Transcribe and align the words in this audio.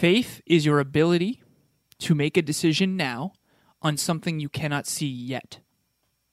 Faith 0.00 0.40
is 0.46 0.64
your 0.64 0.80
ability 0.80 1.42
to 1.98 2.14
make 2.14 2.38
a 2.38 2.40
decision 2.40 2.96
now 2.96 3.34
on 3.82 3.98
something 3.98 4.40
you 4.40 4.48
cannot 4.48 4.86
see 4.86 5.06
yet. 5.06 5.58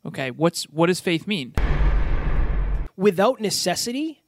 Okay, 0.05 0.32
what's 0.32 0.63
what 0.70 0.86
does 0.86 1.01
faith 1.01 1.28
mean? 1.28 1.54
Without 2.95 3.41
necessity, 3.41 4.23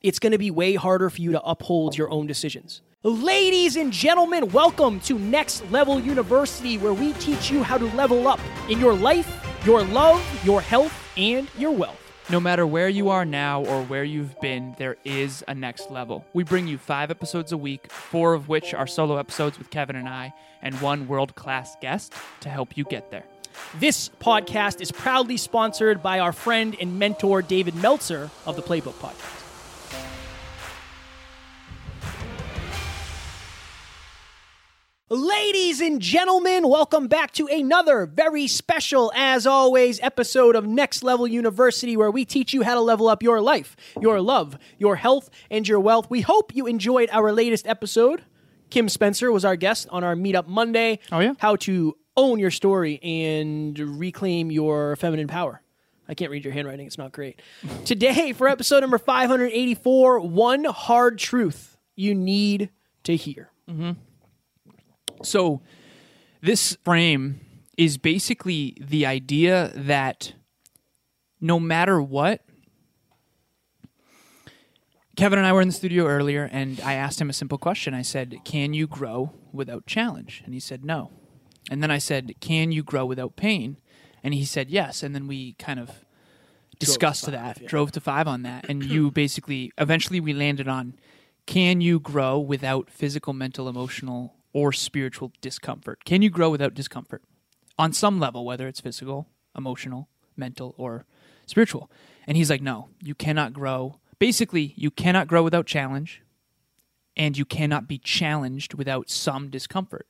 it's 0.00 0.20
going 0.20 0.30
to 0.30 0.38
be 0.38 0.48
way 0.48 0.76
harder 0.76 1.10
for 1.10 1.20
you 1.20 1.32
to 1.32 1.42
uphold 1.42 1.98
your 1.98 2.08
own 2.08 2.28
decisions. 2.28 2.82
Ladies 3.02 3.74
and 3.74 3.92
gentlemen, 3.92 4.50
welcome 4.50 5.00
to 5.00 5.18
Next 5.18 5.68
Level 5.72 5.98
University, 5.98 6.78
where 6.78 6.94
we 6.94 7.14
teach 7.14 7.50
you 7.50 7.64
how 7.64 7.76
to 7.76 7.86
level 7.96 8.28
up 8.28 8.38
in 8.68 8.78
your 8.78 8.94
life, 8.94 9.44
your 9.66 9.82
love, 9.82 10.24
your 10.44 10.60
health, 10.60 10.94
and 11.16 11.48
your 11.58 11.72
wealth. 11.72 12.03
No 12.30 12.40
matter 12.40 12.66
where 12.66 12.88
you 12.88 13.10
are 13.10 13.26
now 13.26 13.62
or 13.62 13.82
where 13.82 14.02
you've 14.02 14.40
been, 14.40 14.74
there 14.78 14.96
is 15.04 15.44
a 15.46 15.54
next 15.54 15.90
level. 15.90 16.24
We 16.32 16.42
bring 16.42 16.66
you 16.66 16.78
five 16.78 17.10
episodes 17.10 17.52
a 17.52 17.58
week, 17.58 17.92
four 17.92 18.32
of 18.32 18.48
which 18.48 18.72
are 18.72 18.86
solo 18.86 19.18
episodes 19.18 19.58
with 19.58 19.68
Kevin 19.68 19.94
and 19.94 20.08
I, 20.08 20.32
and 20.62 20.80
one 20.80 21.06
world 21.06 21.34
class 21.34 21.76
guest 21.82 22.14
to 22.40 22.48
help 22.48 22.78
you 22.78 22.84
get 22.84 23.10
there. 23.10 23.24
This 23.78 24.08
podcast 24.08 24.80
is 24.80 24.90
proudly 24.90 25.36
sponsored 25.36 26.02
by 26.02 26.18
our 26.18 26.32
friend 26.32 26.74
and 26.80 26.98
mentor, 26.98 27.42
David 27.42 27.74
Meltzer 27.74 28.30
of 28.46 28.56
the 28.56 28.62
Playbook 28.62 28.94
Podcast. 28.94 29.43
Ladies 35.10 35.82
and 35.82 36.00
gentlemen, 36.00 36.66
welcome 36.66 37.08
back 37.08 37.30
to 37.32 37.46
another 37.46 38.06
very 38.06 38.46
special, 38.46 39.12
as 39.14 39.46
always, 39.46 40.00
episode 40.00 40.56
of 40.56 40.66
Next 40.66 41.02
Level 41.02 41.28
University, 41.28 41.94
where 41.94 42.10
we 42.10 42.24
teach 42.24 42.54
you 42.54 42.62
how 42.62 42.72
to 42.72 42.80
level 42.80 43.08
up 43.08 43.22
your 43.22 43.42
life, 43.42 43.76
your 44.00 44.22
love, 44.22 44.56
your 44.78 44.96
health, 44.96 45.28
and 45.50 45.68
your 45.68 45.78
wealth. 45.78 46.08
We 46.08 46.22
hope 46.22 46.54
you 46.54 46.66
enjoyed 46.66 47.10
our 47.12 47.32
latest 47.32 47.66
episode. 47.66 48.24
Kim 48.70 48.88
Spencer 48.88 49.30
was 49.30 49.44
our 49.44 49.56
guest 49.56 49.86
on 49.90 50.04
our 50.04 50.14
Meetup 50.14 50.46
Monday. 50.46 51.00
Oh, 51.12 51.20
yeah? 51.20 51.34
How 51.36 51.56
to 51.56 51.98
own 52.16 52.38
your 52.38 52.50
story 52.50 52.98
and 53.02 53.78
reclaim 53.78 54.50
your 54.50 54.96
feminine 54.96 55.28
power. 55.28 55.60
I 56.08 56.14
can't 56.14 56.30
read 56.30 56.46
your 56.46 56.54
handwriting, 56.54 56.86
it's 56.86 56.96
not 56.96 57.12
great. 57.12 57.42
Today, 57.84 58.32
for 58.32 58.48
episode 58.48 58.80
number 58.80 58.96
584, 58.96 60.20
one 60.20 60.64
hard 60.64 61.18
truth 61.18 61.76
you 61.94 62.14
need 62.14 62.70
to 63.02 63.14
hear. 63.16 63.50
Mm-hmm. 63.68 63.90
So, 65.24 65.62
this 66.40 66.76
frame 66.84 67.40
is 67.76 67.98
basically 67.98 68.76
the 68.80 69.06
idea 69.06 69.72
that 69.74 70.34
no 71.40 71.58
matter 71.58 72.00
what, 72.00 72.42
Kevin 75.16 75.38
and 75.38 75.46
I 75.46 75.52
were 75.52 75.60
in 75.60 75.68
the 75.68 75.74
studio 75.74 76.06
earlier, 76.06 76.48
and 76.50 76.80
I 76.80 76.94
asked 76.94 77.20
him 77.20 77.30
a 77.30 77.32
simple 77.32 77.58
question. 77.58 77.94
I 77.94 78.02
said, 78.02 78.38
Can 78.44 78.74
you 78.74 78.86
grow 78.86 79.32
without 79.52 79.86
challenge? 79.86 80.42
And 80.44 80.54
he 80.54 80.60
said, 80.60 80.84
No. 80.84 81.12
And 81.70 81.82
then 81.82 81.90
I 81.90 81.98
said, 81.98 82.34
Can 82.40 82.72
you 82.72 82.82
grow 82.82 83.06
without 83.06 83.36
pain? 83.36 83.78
And 84.22 84.34
he 84.34 84.44
said, 84.44 84.70
Yes. 84.70 85.02
And 85.02 85.14
then 85.14 85.26
we 85.26 85.52
kind 85.54 85.78
of 85.78 86.04
discussed 86.78 87.26
five, 87.26 87.32
that, 87.32 87.60
yeah. 87.62 87.68
drove 87.68 87.92
to 87.92 88.00
five 88.00 88.26
on 88.26 88.42
that. 88.42 88.66
And 88.68 88.82
you 88.84 89.10
basically, 89.10 89.70
eventually, 89.78 90.18
we 90.18 90.32
landed 90.32 90.66
on 90.66 90.94
Can 91.46 91.80
you 91.80 92.00
grow 92.00 92.38
without 92.38 92.90
physical, 92.90 93.32
mental, 93.32 93.68
emotional, 93.68 94.34
or 94.54 94.72
spiritual 94.72 95.32
discomfort? 95.42 96.04
Can 96.06 96.22
you 96.22 96.30
grow 96.30 96.48
without 96.48 96.72
discomfort? 96.72 97.22
On 97.78 97.92
some 97.92 98.18
level, 98.18 98.46
whether 98.46 98.66
it's 98.66 98.80
physical, 98.80 99.28
emotional, 99.54 100.08
mental, 100.36 100.74
or 100.78 101.04
spiritual. 101.46 101.90
And 102.26 102.36
he's 102.36 102.48
like, 102.48 102.62
No, 102.62 102.88
you 103.02 103.14
cannot 103.14 103.52
grow. 103.52 104.00
Basically, 104.18 104.72
you 104.76 104.90
cannot 104.90 105.28
grow 105.28 105.42
without 105.42 105.66
challenge, 105.66 106.22
and 107.16 107.36
you 107.36 107.44
cannot 107.44 107.86
be 107.86 107.98
challenged 107.98 108.74
without 108.74 109.10
some 109.10 109.50
discomfort. 109.50 110.06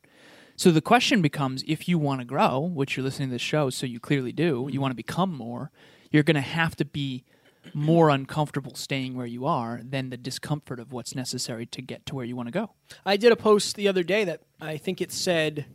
So 0.56 0.70
the 0.70 0.80
question 0.80 1.20
becomes 1.20 1.64
if 1.66 1.88
you 1.88 1.98
want 1.98 2.20
to 2.20 2.24
grow, 2.24 2.60
which 2.60 2.96
you're 2.96 3.04
listening 3.04 3.30
to 3.30 3.34
this 3.34 3.42
show, 3.42 3.70
so 3.70 3.86
you 3.86 3.98
clearly 3.98 4.30
do, 4.30 4.68
you 4.70 4.80
want 4.80 4.92
to 4.92 4.96
become 4.96 5.36
more, 5.36 5.72
you're 6.10 6.22
going 6.22 6.36
to 6.36 6.40
have 6.40 6.76
to 6.76 6.84
be 6.84 7.24
more 7.72 8.10
uncomfortable 8.10 8.74
staying 8.74 9.16
where 9.16 9.26
you 9.26 9.46
are 9.46 9.80
than 9.82 10.10
the 10.10 10.16
discomfort 10.16 10.78
of 10.78 10.92
what's 10.92 11.14
necessary 11.14 11.66
to 11.66 11.80
get 11.80 12.04
to 12.06 12.14
where 12.14 12.24
you 12.24 12.36
want 12.36 12.48
to 12.48 12.52
go. 12.52 12.70
I 13.06 13.16
did 13.16 13.32
a 13.32 13.36
post 13.36 13.76
the 13.76 13.88
other 13.88 14.02
day 14.02 14.24
that 14.24 14.42
I 14.60 14.76
think 14.76 15.00
it 15.00 15.12
said, 15.12 15.66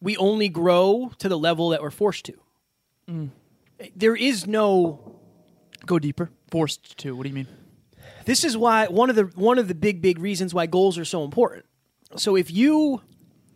We 0.00 0.16
only 0.16 0.48
grow 0.48 1.12
to 1.18 1.28
the 1.28 1.38
level 1.38 1.68
that 1.70 1.82
we're 1.82 1.90
forced 1.90 2.24
to. 2.26 2.34
Mm. 3.08 3.30
Eh, 3.78 3.88
there 3.94 4.16
is 4.16 4.46
no 4.46 5.18
Go 5.86 5.98
deeper. 5.98 6.30
Forced 6.50 6.96
to. 6.98 7.16
What 7.16 7.24
do 7.24 7.28
you 7.28 7.34
mean? 7.34 7.48
this 8.24 8.44
is 8.44 8.56
why 8.56 8.86
one 8.86 9.10
of 9.10 9.16
the 9.16 9.24
one 9.34 9.58
of 9.58 9.68
the 9.68 9.74
big 9.74 10.00
big 10.00 10.18
reasons 10.18 10.54
why 10.54 10.66
goals 10.66 10.98
are 10.98 11.04
so 11.04 11.24
important. 11.24 11.64
So 12.16 12.36
if 12.36 12.50
you 12.50 13.02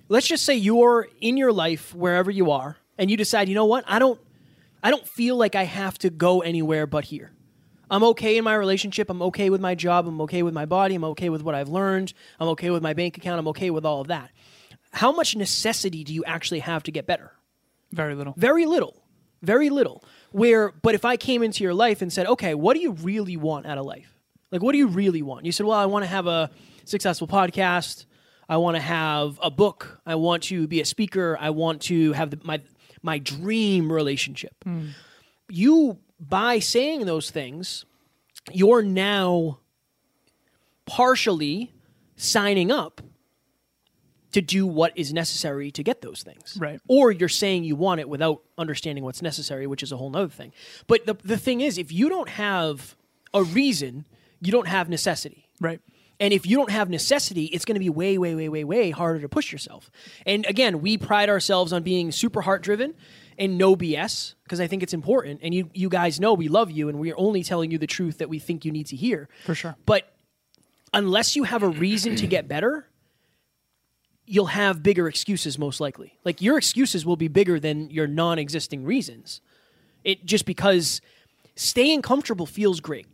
let's 0.09 0.27
just 0.27 0.45
say 0.45 0.55
you're 0.55 1.09
in 1.21 1.37
your 1.37 1.53
life 1.53 1.95
wherever 1.95 2.31
you 2.31 2.51
are 2.51 2.77
and 2.99 3.11
you 3.11 3.17
decide, 3.17 3.49
you 3.49 3.55
know 3.55 3.67
what? 3.67 3.85
I 3.87 3.99
don't 3.99 4.21
I 4.83 4.91
don't 4.91 5.07
feel 5.07 5.37
like 5.37 5.55
I 5.55 5.65
have 5.65 5.99
to 5.99 6.11
go 6.11 6.41
anywhere 6.41 6.87
but 6.87 7.05
here. 7.05 7.33
I'm 7.91 8.03
okay 8.05 8.37
in 8.37 8.45
my 8.45 8.55
relationship, 8.55 9.11
I'm 9.11 9.23
okay 9.23 9.51
with 9.51 9.61
my 9.61 9.75
job, 9.75 10.07
I'm 10.07 10.21
okay 10.23 10.43
with 10.43 10.55
my 10.55 10.67
body, 10.67 10.95
I'm 10.95 11.05
okay 11.05 11.29
with 11.29 11.43
what 11.43 11.55
I've 11.55 11.69
learned, 11.69 12.13
I'm 12.41 12.49
okay 12.49 12.71
with 12.71 12.83
my 12.83 12.95
bank 12.95 13.17
account, 13.17 13.39
I'm 13.39 13.49
okay 13.49 13.71
with 13.71 13.85
all 13.85 14.01
of 14.01 14.09
that. 14.09 14.31
How 14.93 15.13
much 15.13 15.37
necessity 15.37 16.05
do 16.05 16.13
you 16.13 16.25
actually 16.25 16.61
have 16.61 16.83
to 16.85 16.91
get 16.91 17.07
better? 17.07 17.33
Very 17.93 18.15
little. 18.15 18.35
Very 18.37 18.67
little. 18.67 19.03
Very 19.43 19.71
little. 19.71 20.03
Where, 20.33 20.73
but 20.73 20.95
if 20.95 21.05
I 21.05 21.17
came 21.17 21.43
into 21.43 21.63
your 21.63 21.75
life 21.75 22.03
and 22.03 22.13
said, 22.13 22.27
okay, 22.27 22.55
what 22.55 22.75
do 22.75 22.81
you 22.81 22.93
really 22.93 23.37
want 23.37 23.67
out 23.67 23.79
of 23.79 23.85
life? 23.85 24.19
Like, 24.51 24.63
what 24.63 24.73
do 24.73 24.79
you 24.79 24.89
really 24.89 25.23
want? 25.23 25.45
You 25.45 25.53
said, 25.53 25.67
well, 25.67 25.79
I 25.79 25.87
want 25.87 26.05
to 26.05 26.09
have 26.09 26.27
a 26.27 26.51
successful 26.85 27.27
podcast. 27.27 28.07
I 28.49 28.57
want 28.59 28.77
to 28.77 28.81
have 28.81 29.39
a 29.43 29.51
book. 29.51 30.01
I 30.07 30.15
want 30.15 30.45
to 30.45 30.67
be 30.67 30.81
a 30.81 30.85
speaker. 30.85 31.37
I 31.41 31.51
want 31.51 31.83
to 31.83 32.13
have 32.13 32.31
the, 32.31 32.41
my 32.43 32.61
my 33.03 33.19
dream 33.19 33.93
relationship. 33.93 34.55
Hmm. 34.65 34.89
You 35.49 35.99
by 36.19 36.59
saying 36.59 37.07
those 37.07 37.31
things, 37.31 37.85
you're 38.53 38.83
now 38.83 39.59
partially 40.87 41.73
signing 42.17 42.71
up 42.71 43.01
to 44.33 44.43
do 44.43 44.67
what 44.67 44.93
is 44.97 45.13
necessary 45.13 45.71
to 45.71 45.83
get 45.83 46.03
those 46.03 46.23
things. 46.23 46.59
Right. 46.61 46.81
Or 46.89 47.11
you're 47.11 47.29
saying 47.29 47.65
you 47.65 47.75
want 47.75 48.01
it 48.01 48.09
without 48.09 48.43
understanding 48.59 49.03
what's 49.03 49.23
necessary, 49.23 49.67
which 49.67 49.83
is 49.83 49.93
a 49.93 49.97
whole 49.97 50.11
nother 50.11 50.29
thing. 50.29 50.53
But 50.87 51.07
the, 51.07 51.15
the 51.25 51.39
thing 51.39 51.63
is, 51.63 51.79
if 51.79 51.91
you 51.91 52.09
don't 52.09 52.29
have 52.29 52.97
a 53.33 53.43
reason, 53.43 54.07
you 54.41 54.53
don't 54.53 54.69
have 54.69 54.89
necessity. 54.89 55.49
Right. 55.61 55.81
And 56.21 56.33
if 56.33 56.47
you 56.47 56.57
don't 56.57 56.71
have 56.71 56.89
necessity, 56.89 57.47
it's 57.47 57.65
going 57.65 57.77
to 57.77 57.81
be 57.81 57.91
way, 57.91 58.19
way, 58.19 58.35
way, 58.35 58.49
way, 58.49 58.65
way 58.65 58.91
harder 58.91 59.21
to 59.21 59.29
push 59.29 59.53
yourself. 59.53 59.91
And 60.25 60.47
again, 60.47 60.81
we 60.81 60.97
pride 60.99 61.29
ourselves 61.29 61.73
on 61.73 61.83
being 61.83 62.13
super 62.13 62.43
heart 62.43 62.63
driven 62.63 62.95
and 63.39 63.59
no 63.59 63.77
BS 63.77 64.35
because 64.45 64.61
I 64.61 64.67
think 64.67 64.83
it's 64.83 64.95
important. 64.95 65.41
And 65.43 65.55
you, 65.55 65.71
you 65.73 65.89
guys 65.89 66.21
know 66.21 66.35
we 66.35 66.49
love 66.49 66.71
you 66.71 66.89
and 66.89 66.99
we're 66.99 67.17
only 67.17 67.43
telling 67.43 67.71
you 67.71 67.79
the 67.79 67.87
truth 67.87 68.19
that 68.19 68.29
we 68.29 68.39
think 68.39 68.65
you 68.65 68.73
need 68.73 68.87
to 68.87 68.97
hear. 68.97 69.29
For 69.45 69.55
sure. 69.55 69.77
But 69.87 70.13
unless 70.93 71.37
you 71.37 71.45
have 71.45 71.63
a 71.63 71.69
reason 71.69 72.17
to 72.17 72.27
get 72.27 72.49
better, 72.49 72.89
you'll 74.27 74.47
have 74.47 74.83
bigger 74.83 75.09
excuses 75.09 75.59
most 75.59 75.81
likely. 75.81 76.19
Like 76.25 76.43
your 76.43 76.59
excuses 76.59 77.07
will 77.07 77.17
be 77.17 77.29
bigger 77.29 77.61
than 77.61 77.91
your 77.91 78.07
non-existing 78.07 78.85
reasons. 78.85 79.41
It 80.05 80.25
just 80.25 80.45
because 80.47 81.01
staying 81.55 82.03
comfortable 82.03 82.47
feels 82.47 82.81
great 82.81 83.07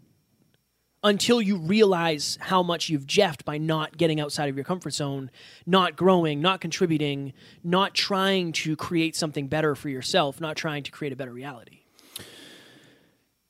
until 1.05 1.43
you 1.43 1.57
realize 1.57 2.39
how 2.41 2.63
much 2.63 2.89
you've 2.89 3.07
jeffed 3.07 3.45
by 3.45 3.59
not 3.59 3.97
getting 3.97 4.21
outside 4.21 4.49
of 4.49 4.57
your 4.57 4.65
comfort 4.65 4.95
zone, 4.95 5.31
not 5.67 5.97
growing, 5.97 6.41
not 6.41 6.61
contributing, 6.61 7.33
not 7.65 7.95
trying 7.95 8.53
to 8.53 8.77
create 8.77 9.17
something 9.17 9.49
better 9.49 9.75
for 9.75 9.89
yourself, 9.89 10.41
not 10.41 10.57
trying 10.57 10.83
to 10.85 10.91
create 10.91 11.13
a 11.13 11.17
better 11.17 11.33
reality. 11.33 11.81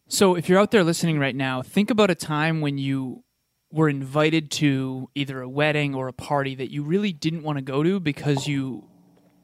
So 0.09 0.35
if 0.35 0.49
you're 0.49 0.59
out 0.59 0.71
there 0.71 0.85
listening 0.85 1.19
right 1.19 1.37
now, 1.37 1.63
think 1.63 1.91
about 1.91 2.11
a 2.11 2.15
time 2.15 2.61
when 2.61 2.79
you 2.79 3.25
were 3.71 3.89
invited 3.89 4.51
to 4.51 5.09
either 5.15 5.41
a 5.41 5.49
wedding 5.49 5.95
or 5.95 6.09
a 6.09 6.13
party 6.13 6.55
that 6.55 6.71
you 6.71 6.83
really 6.83 7.13
didn't 7.13 7.43
want 7.43 7.57
to 7.57 7.63
go 7.63 7.83
to 7.83 7.99
because 7.99 8.47
you 8.47 8.85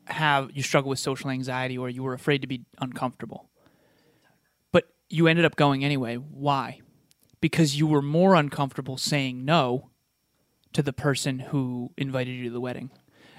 have 0.05 0.51
you 0.55 0.63
struggle 0.63 0.91
with 0.91 0.99
social 0.99 1.31
anxiety 1.31 1.77
or 1.77 1.89
you 1.89 2.03
were 2.03 2.15
afraid 2.15 2.43
to 2.43 2.47
be 2.47 2.65
uncomfortable. 2.79 3.49
But 4.73 4.85
you 5.09 5.27
ended 5.27 5.45
up 5.45 5.57
going 5.57 5.85
anyway. 5.85 6.17
Why? 6.17 6.81
Because 7.41 7.79
you 7.79 7.87
were 7.87 8.03
more 8.03 8.35
uncomfortable 8.35 8.97
saying 8.97 9.45
no 9.45 9.91
to 10.73 10.83
the 10.83 10.93
person 10.93 11.39
who 11.39 11.93
invited 11.97 12.33
you 12.33 12.45
to 12.45 12.51
the 12.51 12.61
wedding. 12.61 12.91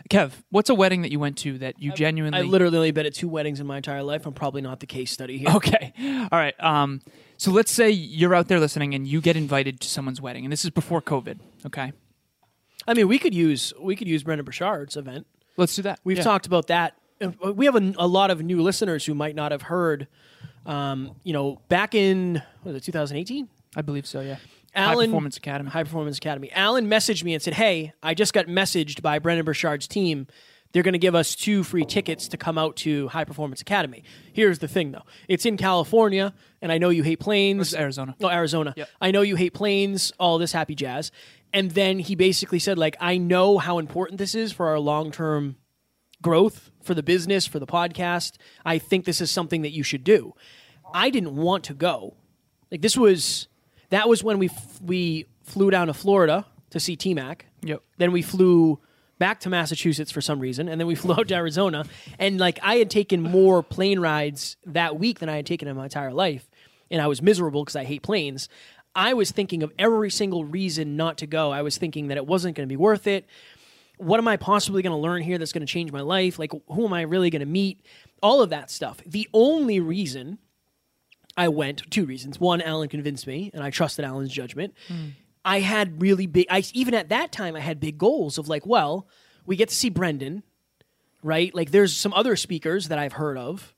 Kev, 0.09 0.31
what's 0.49 0.69
a 0.69 0.73
wedding 0.73 1.03
that 1.03 1.11
you 1.11 1.19
went 1.19 1.37
to 1.39 1.59
that 1.59 1.79
you 1.79 1.91
genuinely 1.93 2.39
I 2.39 2.41
literally 2.41 2.77
only 2.77 2.91
been 2.91 3.05
at 3.05 3.13
two 3.13 3.27
weddings 3.27 3.59
in 3.59 3.67
my 3.67 3.77
entire 3.77 4.01
life. 4.01 4.25
I'm 4.25 4.33
probably 4.33 4.61
not 4.61 4.79
the 4.79 4.87
case 4.87 5.11
study 5.11 5.37
here. 5.37 5.49
Okay. 5.49 5.93
All 6.31 6.39
right. 6.39 6.55
Um, 6.59 7.01
so 7.37 7.51
let's 7.51 7.71
say 7.71 7.91
you're 7.91 8.33
out 8.33 8.47
there 8.47 8.59
listening 8.59 8.95
and 8.95 9.07
you 9.07 9.21
get 9.21 9.37
invited 9.37 9.79
to 9.81 9.87
someone's 9.87 10.19
wedding, 10.19 10.45
and 10.45 10.51
this 10.51 10.63
is 10.65 10.71
before 10.71 11.01
COVID. 11.01 11.39
Okay. 11.67 11.91
I 12.87 12.93
mean, 12.95 13.07
we 13.07 13.19
could 13.19 13.35
use 13.35 13.71
we 13.79 13.95
could 13.95 14.07
use 14.07 14.23
Brendon 14.23 14.45
Burchard's 14.45 14.97
event. 14.97 15.27
Let's 15.57 15.75
do 15.75 15.83
that. 15.83 15.99
We've 16.03 16.17
Yeah. 16.17 16.23
talked 16.23 16.47
about 16.47 16.67
that. 16.67 16.95
Uh, 17.21 17.53
We 17.53 17.65
have 17.65 17.75
a, 17.75 17.93
a 17.97 18.07
lot 18.07 18.31
of 18.31 18.41
new 18.41 18.61
listeners 18.63 19.05
who 19.05 19.13
might 19.13 19.35
not 19.35 19.51
have 19.51 19.63
heard. 19.63 20.07
Um, 20.65 21.15
you 21.23 21.33
know, 21.33 21.61
back 21.69 21.93
in 21.93 22.41
was 22.63 22.75
it 22.75 22.83
2018? 22.83 23.47
I 23.75 23.81
believe 23.81 24.05
so. 24.05 24.21
Yeah. 24.21 24.35
High 24.75 24.91
Alan 24.93 25.07
Performance 25.09 25.37
Academy. 25.37 25.69
High 25.69 25.83
Performance 25.83 26.17
Academy. 26.17 26.51
Alan 26.51 26.87
messaged 26.87 27.23
me 27.23 27.33
and 27.33 27.41
said, 27.41 27.55
"Hey, 27.55 27.93
I 28.03 28.13
just 28.13 28.33
got 28.33 28.47
messaged 28.47 29.01
by 29.01 29.19
Brendon 29.19 29.45
Burchard's 29.45 29.87
team. 29.87 30.27
They're 30.71 30.83
going 30.83 30.93
to 30.93 30.99
give 30.99 31.15
us 31.15 31.33
two 31.33 31.63
free 31.63 31.85
tickets 31.85 32.27
to 32.27 32.37
come 32.37 32.59
out 32.59 32.75
to 32.77 33.07
High 33.07 33.23
Performance 33.23 33.59
Academy. 33.59 34.03
Here's 34.33 34.59
the 34.59 34.67
thing, 34.67 34.91
though. 34.91 35.01
It's 35.27 35.45
in 35.47 35.57
California, 35.57 36.33
and 36.61 36.71
I 36.71 36.77
know 36.77 36.89
you 36.89 37.01
hate 37.01 37.19
planes. 37.19 37.73
Arizona. 37.73 38.15
Oh, 38.21 38.29
Arizona. 38.29 38.75
Yep. 38.77 38.89
I 39.01 39.09
know 39.09 39.21
you 39.21 39.35
hate 39.35 39.55
planes. 39.55 40.13
All 40.19 40.37
this 40.37 40.51
happy 40.51 40.75
jazz. 40.75 41.11
And 41.51 41.71
then 41.71 41.97
he 41.97 42.13
basically 42.13 42.59
said, 42.59 42.77
like, 42.77 42.95
I 42.99 43.17
know 43.17 43.57
how 43.57 43.79
important 43.79 44.19
this 44.19 44.35
is 44.35 44.51
for 44.51 44.67
our 44.67 44.79
long 44.79 45.11
term 45.11 45.55
growth 46.21 46.69
for 46.83 46.93
the 46.93 47.03
business, 47.03 47.47
for 47.47 47.57
the 47.57 47.65
podcast. 47.65 48.33
I 48.63 48.77
think 48.77 49.05
this 49.05 49.21
is 49.21 49.31
something 49.31 49.63
that 49.63 49.71
you 49.71 49.81
should 49.81 50.03
do. 50.03 50.35
I 50.93 51.09
didn't 51.09 51.35
want 51.35 51.63
to 51.65 51.73
go. 51.73 52.15
Like 52.71 52.81
this 52.81 52.97
was 52.97 53.47
that 53.89 54.07
was 54.07 54.23
when 54.23 54.39
we 54.39 54.47
f- 54.47 54.81
we 54.81 55.25
flew 55.43 55.69
down 55.69 55.87
to 55.87 55.93
Florida 55.93 56.45
to 56.71 56.79
see 56.79 56.95
T 56.95 57.13
Mac. 57.13 57.45
Yep. 57.61 57.81
Then 57.97 58.11
we 58.11 58.21
flew 58.21 58.79
back 59.17 59.41
to 59.41 59.49
Massachusetts 59.49 60.11
for 60.11 60.21
some 60.21 60.39
reason, 60.39 60.67
and 60.69 60.79
then 60.79 60.87
we 60.87 60.95
flew 61.03 61.15
out 61.15 61.27
to 61.29 61.35
Arizona. 61.35 61.85
And 62.17 62.39
like 62.39 62.59
I 62.63 62.75
had 62.75 62.89
taken 62.89 63.21
more 63.21 63.63
plane 63.63 63.99
rides 63.99 64.57
that 64.65 64.99
week 64.99 65.19
than 65.19 65.29
I 65.29 65.35
had 65.35 65.45
taken 65.45 65.67
in 65.67 65.75
my 65.75 65.85
entire 65.85 66.13
life, 66.13 66.49
and 66.89 67.01
I 67.01 67.07
was 67.07 67.21
miserable 67.21 67.63
because 67.63 67.75
I 67.75 67.83
hate 67.83 68.03
planes. 68.03 68.49
I 68.95 69.13
was 69.13 69.31
thinking 69.31 69.61
of 69.61 69.71
every 69.77 70.09
single 70.09 70.43
reason 70.43 70.97
not 70.97 71.19
to 71.19 71.27
go. 71.27 71.51
I 71.51 71.61
was 71.61 71.77
thinking 71.77 72.07
that 72.07 72.17
it 72.17 72.25
wasn't 72.25 72.55
going 72.55 72.67
to 72.67 72.71
be 72.71 72.77
worth 72.77 73.05
it 73.07 73.27
what 73.99 74.17
am 74.17 74.27
I 74.29 74.37
possibly 74.37 74.81
going 74.81 74.95
to 74.95 74.97
learn 74.97 75.21
here 75.21 75.37
that's 75.37 75.51
going 75.51 75.65
to 75.65 75.71
change 75.71 75.91
my 75.91 75.99
life? 76.01 76.39
Like, 76.39 76.53
who 76.69 76.85
am 76.85 76.93
I 76.93 77.01
really 77.01 77.29
going 77.29 77.41
to 77.41 77.45
meet? 77.45 77.85
All 78.23 78.41
of 78.41 78.49
that 78.49 78.71
stuff. 78.71 79.01
The 79.05 79.27
only 79.33 79.81
reason 79.81 80.39
I 81.39 81.47
went, 81.47 81.89
two 81.89 82.05
reasons. 82.05 82.39
One, 82.39 82.61
Alan 82.61 82.89
convinced 82.89 83.25
me, 83.25 83.49
and 83.53 83.63
I 83.63 83.69
trusted 83.69 84.03
Alan's 84.05 84.31
judgment. 84.31 84.73
Hmm. 84.87 85.09
I 85.45 85.61
had 85.61 86.01
really 86.01 86.27
big, 86.27 86.47
I, 86.49 86.63
even 86.73 86.93
at 86.93 87.09
that 87.09 87.31
time, 87.31 87.55
I 87.55 87.61
had 87.61 87.79
big 87.79 87.97
goals 87.97 88.37
of 88.37 88.47
like, 88.49 88.65
well, 88.65 89.07
we 89.45 89.55
get 89.55 89.69
to 89.69 89.75
see 89.75 89.89
Brendon, 89.89 90.43
right? 91.23 91.53
Like, 91.55 91.71
there's 91.71 91.95
some 91.95 92.13
other 92.13 92.35
speakers 92.35 92.89
that 92.89 92.99
I've 92.99 93.13
heard 93.13 93.37
of. 93.37 93.73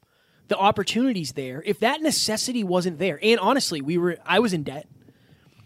The 0.47 0.57
opportunities 0.57 1.33
there. 1.33 1.61
If 1.65 1.79
that 1.79 2.01
necessity 2.01 2.63
wasn't 2.63 2.97
there, 2.99 3.19
and 3.21 3.39
honestly, 3.39 3.79
we 3.79 3.97
were, 3.97 4.17
I 4.25 4.39
was 4.39 4.51
in 4.53 4.63
debt 4.63 4.87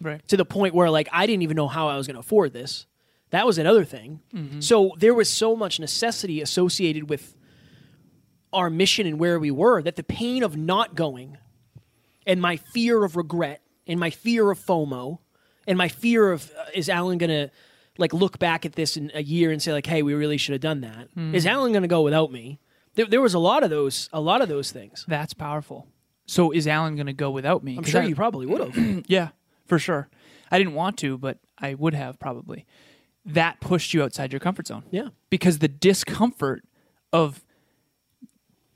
Right. 0.02 0.28
to 0.28 0.38
the 0.38 0.46
point 0.46 0.76
where 0.76 0.90
like 0.90 1.08
I 1.12 1.26
didn't 1.26 1.42
even 1.44 1.56
know 1.56 1.70
how 1.70 1.88
I 1.88 1.96
was 1.98 2.06
going 2.06 2.16
to 2.16 2.20
afford 2.20 2.54
this. 2.54 2.86
That 3.32 3.46
was 3.48 3.58
another 3.58 3.86
thing. 3.86 4.20
Mm-hmm. 4.34 4.60
So 4.60 4.92
there 5.00 5.14
was 5.14 5.32
so 5.32 5.56
much 5.56 5.80
necessity 5.80 6.42
associated 6.42 7.10
with 7.10 7.36
our 8.54 8.70
mission 8.70 9.08
and 9.08 9.18
where 9.18 9.40
we 9.40 9.50
were 9.50 9.82
that 9.82 9.96
the 9.96 10.04
pain 10.04 10.44
of 10.44 10.56
not 10.56 10.94
going 10.94 11.38
and 12.26 12.42
my 12.42 12.58
fear 12.58 13.04
of 13.04 13.16
regret 13.16 13.62
and 13.88 14.00
my 14.00 14.10
fear 14.10 14.50
of 14.52 14.60
FOMO 14.60 15.20
and 15.68 15.78
my 15.78 15.88
fear 15.88 16.32
of 16.32 16.52
uh, 16.60 16.66
is 16.74 16.90
Alan 16.90 17.18
going 17.18 17.30
to 17.30 17.50
like 17.98 18.14
look 18.14 18.40
back 18.40 18.66
at 18.66 18.74
this 18.74 18.98
in 18.98 19.12
a 19.14 19.24
year 19.24 19.52
and 19.52 19.62
say 19.62 19.72
like 19.72 19.86
hey 19.86 20.02
we 20.04 20.14
really 20.14 20.38
should 20.38 20.54
have 20.54 20.62
done 20.62 20.82
that. 20.82 21.08
Is 21.34 21.46
Alan 21.46 21.72
going 21.72 21.84
to 21.84 21.88
go 21.88 22.02
without 22.02 22.32
me? 22.32 22.60
There, 22.96 23.06
there 23.06 23.22
was 23.22 23.34
a 23.34 23.40
lot 23.40 23.64
of 23.64 23.70
those 23.70 24.10
a 24.14 24.20
lot 24.22 24.42
of 24.42 24.50
those 24.50 24.72
things. 24.72 25.06
That's 25.08 25.34
powerful. 25.34 25.88
So 26.26 26.52
is 26.52 26.68
Alan 26.68 26.96
going 26.96 27.06
to 27.08 27.14
go 27.14 27.30
without 27.30 27.64
me? 27.64 27.78
I'm 27.78 27.84
sure 27.84 28.02
I- 28.02 28.06
you 28.06 28.16
probably 28.16 28.46
would 28.48 28.62
have. 28.62 29.04
Yeah, 29.08 29.30
for 29.66 29.78
sure. 29.78 30.10
I 30.52 30.58
didn't 30.58 30.74
want 30.74 30.98
to, 31.00 31.18
but 31.18 31.38
I 31.60 31.74
would 31.76 31.94
have 31.94 32.18
probably. 32.20 32.66
That 33.26 33.60
pushed 33.60 33.94
you 33.94 34.02
outside 34.04 34.34
your 34.34 34.40
comfort 34.40 34.68
zone. 34.68 34.84
Yeah. 34.92 35.10
Because 35.30 35.60
the 35.60 35.68
discomfort 35.68 36.64
of 37.14 37.45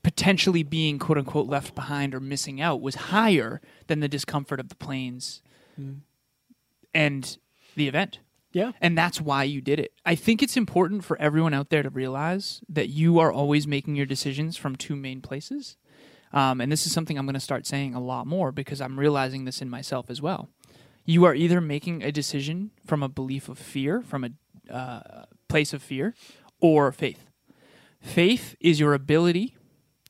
potentially 0.02 0.62
being 0.62 0.98
quote 0.98 1.18
unquote 1.18 1.48
left 1.48 1.74
behind 1.74 2.14
or 2.14 2.20
missing 2.20 2.60
out 2.60 2.80
was 2.80 2.94
higher 2.94 3.60
than 3.86 4.00
the 4.00 4.08
discomfort 4.08 4.60
of 4.60 4.68
the 4.68 4.74
planes 4.74 5.42
and 6.94 7.38
the 7.76 7.88
event. 7.88 8.20
yeah. 8.52 8.72
And 8.80 8.98
that's 8.98 9.20
why 9.20 9.44
you 9.44 9.60
did 9.60 9.78
it. 9.78 9.92
I 10.04 10.14
think 10.14 10.42
it's 10.42 10.56
important 10.56 11.04
for 11.04 11.16
everyone 11.20 11.54
out 11.54 11.70
there 11.70 11.82
to 11.82 11.90
realize 11.90 12.60
that 12.68 12.88
you 12.88 13.18
are 13.18 13.32
always 13.32 13.66
making 13.66 13.94
your 13.94 14.06
decisions 14.06 14.56
from 14.56 14.74
two 14.76 14.96
main 14.96 15.20
places. 15.20 15.76
Um, 16.32 16.60
and 16.60 16.70
this 16.70 16.86
is 16.86 16.92
something 16.92 17.18
I'm 17.18 17.26
going 17.26 17.34
to 17.34 17.40
start 17.40 17.66
saying 17.66 17.94
a 17.94 18.00
lot 18.00 18.26
more 18.26 18.52
because 18.52 18.80
I'm 18.80 18.98
realizing 18.98 19.44
this 19.44 19.60
in 19.60 19.68
myself 19.68 20.10
as 20.10 20.22
well. 20.22 20.48
You 21.04 21.24
are 21.24 21.34
either 21.34 21.60
making 21.60 22.02
a 22.02 22.12
decision 22.12 22.70
from 22.86 23.02
a 23.02 23.08
belief 23.08 23.48
of 23.48 23.58
fear, 23.58 24.02
from 24.02 24.24
a 24.24 24.72
uh, 24.72 25.24
place 25.48 25.72
of 25.72 25.82
fear, 25.82 26.14
or 26.60 26.92
faith. 26.92 27.26
Faith 28.00 28.54
is 28.60 28.78
your 28.78 28.94
ability 28.94 29.56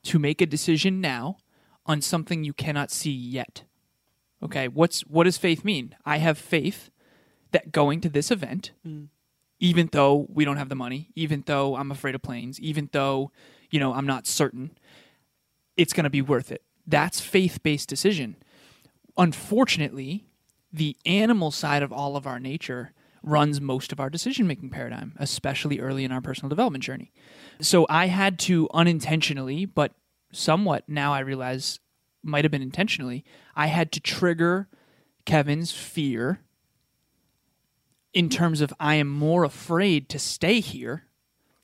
to 0.05 0.19
make 0.19 0.41
a 0.41 0.47
decision 0.47 1.01
now 1.01 1.39
on 1.87 2.01
something 2.01 2.45
you 2.45 2.53
cannot 2.53 2.91
see 2.91 3.11
yet. 3.11 3.65
Okay, 4.43 4.69
what's 4.69 5.01
what 5.03 5.25
does 5.25 5.37
faith 5.37 5.65
mean? 5.65 5.95
I 6.05 6.19
have 6.19 6.39
faith 6.39 6.91
that 7.53 7.73
going 7.73 8.01
to 8.01 8.09
this 8.09 8.31
event, 8.31 8.73
mm. 8.87 9.09
even 9.59 9.89
though 9.93 10.27
we 10.33 10.45
don't 10.45 10.57
have 10.57 10.69
the 10.69 10.75
money, 10.75 11.11
even 11.15 11.43
though 11.47 11.77
I'm 11.77 11.91
afraid 11.91 12.15
of 12.15 12.23
planes, 12.23 12.59
even 12.61 12.89
though 12.93 13.33
you 13.71 13.79
know 13.81 13.93
I'm 13.93 14.07
not 14.07 14.27
certain, 14.27 14.71
it's 15.77 15.93
going 15.93 16.05
to 16.05 16.11
be 16.11 16.23
worth 16.23 16.51
it. 16.51 16.63
That's 16.87 17.21
faith-based 17.21 17.89
decision. 17.89 18.37
Unfortunately, 19.17 20.25
the 20.73 20.97
animal 21.05 21.51
side 21.51 21.83
of 21.83 21.93
all 21.93 22.17
of 22.17 22.27
our 22.27 22.41
nature 22.41 22.93
runs 23.23 23.61
most 23.61 23.93
of 23.93 24.01
our 24.01 24.11
decision-making 24.11 24.71
paradigm, 24.71 25.15
especially 25.19 25.81
early 25.81 26.05
in 26.05 26.13
our 26.13 26.21
personal 26.21 26.49
development 26.49 26.85
journey. 26.85 27.13
So 27.61 27.87
I 27.89 28.07
had 28.07 28.39
to 28.41 28.69
unintentionally, 28.73 29.67
but 29.67 29.93
somewhat 30.33 30.85
now 30.89 31.13
I 31.13 31.21
realize 31.21 31.81
might 32.23 32.45
have 32.45 32.51
been 32.51 32.63
intentionally, 32.63 33.25
I 33.57 33.67
had 33.67 33.93
to 33.93 34.01
trigger 34.01 34.69
Kevin's 35.25 35.73
fear 35.73 36.41
in 38.13 38.29
terms 38.29 38.61
of 38.61 38.73
I 38.81 38.97
am 38.97 39.09
more 39.09 39.45
afraid 39.45 40.09
to 40.11 40.19
stay 40.19 40.61
here 40.61 41.05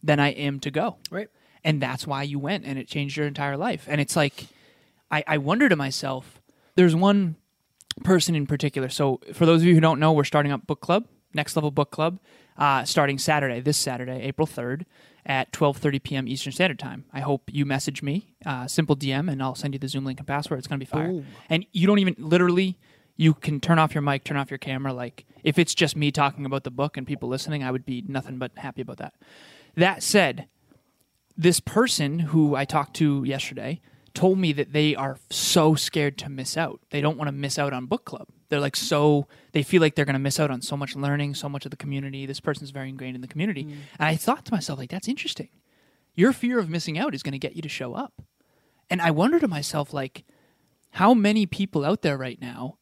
than 0.02 0.20
I 0.20 0.28
am 0.30 0.60
to 0.60 0.70
go. 0.70 0.96
Right. 1.10 1.28
And 1.64 1.82
that's 1.82 2.06
why 2.06 2.22
you 2.22 2.38
went 2.38 2.64
and 2.64 2.78
it 2.78 2.86
changed 2.86 3.16
your 3.16 3.26
entire 3.26 3.56
life. 3.56 3.86
And 3.88 4.00
it's 4.00 4.14
like, 4.14 4.46
I, 5.10 5.24
I 5.26 5.38
wonder 5.38 5.68
to 5.68 5.76
myself, 5.76 6.40
there's 6.76 6.94
one 6.94 7.36
person 8.04 8.34
in 8.36 8.46
particular. 8.46 8.88
So 8.88 9.20
for 9.32 9.46
those 9.46 9.62
of 9.62 9.66
you 9.66 9.74
who 9.74 9.80
don't 9.80 9.98
know, 9.98 10.12
we're 10.12 10.24
starting 10.24 10.52
up 10.52 10.66
book 10.66 10.80
club, 10.80 11.06
next 11.36 11.54
level 11.54 11.70
book 11.70 11.90
club, 11.90 12.18
uh, 12.56 12.84
starting 12.84 13.18
Saturday, 13.18 13.60
this 13.60 13.78
Saturday, 13.78 14.22
April 14.22 14.46
3rd 14.46 14.84
at 15.24 15.52
12.30 15.52 16.02
p.m. 16.02 16.28
Eastern 16.28 16.52
Standard 16.52 16.78
Time. 16.78 17.04
I 17.12 17.20
hope 17.20 17.50
you 17.52 17.66
message 17.66 18.02
me, 18.02 18.34
uh, 18.44 18.66
simple 18.66 18.96
DM, 18.96 19.30
and 19.30 19.42
I'll 19.42 19.54
send 19.54 19.74
you 19.74 19.78
the 19.78 19.88
Zoom 19.88 20.04
link 20.04 20.18
and 20.18 20.26
password. 20.26 20.58
It's 20.58 20.68
going 20.68 20.80
to 20.80 20.86
be 20.86 20.90
fire. 20.90 21.08
Boom. 21.08 21.26
And 21.48 21.66
you 21.72 21.86
don't 21.86 21.98
even, 21.98 22.14
literally, 22.18 22.78
you 23.16 23.34
can 23.34 23.60
turn 23.60 23.78
off 23.78 23.94
your 23.94 24.02
mic, 24.02 24.24
turn 24.24 24.36
off 24.36 24.50
your 24.50 24.58
camera. 24.58 24.92
Like, 24.92 25.26
if 25.42 25.58
it's 25.58 25.74
just 25.74 25.96
me 25.96 26.10
talking 26.10 26.46
about 26.46 26.64
the 26.64 26.70
book 26.70 26.96
and 26.96 27.06
people 27.06 27.28
listening, 27.28 27.62
I 27.62 27.70
would 27.70 27.84
be 27.84 28.04
nothing 28.06 28.38
but 28.38 28.52
happy 28.56 28.82
about 28.82 28.98
that. 28.98 29.14
That 29.76 30.02
said, 30.02 30.48
this 31.36 31.60
person 31.60 32.20
who 32.20 32.54
I 32.54 32.64
talked 32.64 32.94
to 32.96 33.24
yesterday 33.24 33.80
told 34.14 34.38
me 34.38 34.52
that 34.52 34.72
they 34.72 34.94
are 34.94 35.18
so 35.30 35.74
scared 35.74 36.16
to 36.18 36.28
miss 36.28 36.56
out. 36.56 36.80
They 36.90 37.00
don't 37.00 37.18
want 37.18 37.28
to 37.28 37.32
miss 37.32 37.58
out 37.58 37.72
on 37.72 37.86
book 37.86 38.04
club. 38.04 38.28
They're 38.48 38.60
like 38.60 38.76
so 38.76 39.26
they 39.52 39.62
feel 39.62 39.80
like 39.80 39.94
they're 39.94 40.04
going 40.04 40.14
to 40.14 40.20
miss 40.20 40.38
out 40.38 40.50
on 40.50 40.62
so 40.62 40.76
much 40.76 40.94
learning, 40.96 41.34
so 41.34 41.48
much 41.48 41.64
of 41.64 41.70
the 41.70 41.76
community. 41.76 42.26
This 42.26 42.40
person's 42.40 42.70
very 42.70 42.88
ingrained 42.88 43.16
in 43.16 43.22
the 43.22 43.28
community. 43.28 43.64
Mm. 43.64 43.72
And 43.98 44.08
I 44.08 44.16
thought 44.16 44.44
to 44.46 44.52
myself 44.52 44.78
like 44.78 44.90
that's 44.90 45.08
interesting. 45.08 45.48
Your 46.14 46.32
fear 46.32 46.58
of 46.58 46.68
missing 46.70 46.98
out 46.98 47.14
is 47.14 47.22
going 47.22 47.32
to 47.32 47.38
get 47.38 47.56
you 47.56 47.62
to 47.62 47.68
show 47.68 47.94
up. 47.94 48.22
And 48.88 49.02
I 49.02 49.10
wonder 49.10 49.38
to 49.40 49.48
myself 49.48 49.92
like 49.92 50.24
how 50.90 51.12
many 51.12 51.46
people 51.46 51.84
out 51.84 52.02
there 52.02 52.16
right 52.16 52.40
now 52.40 52.78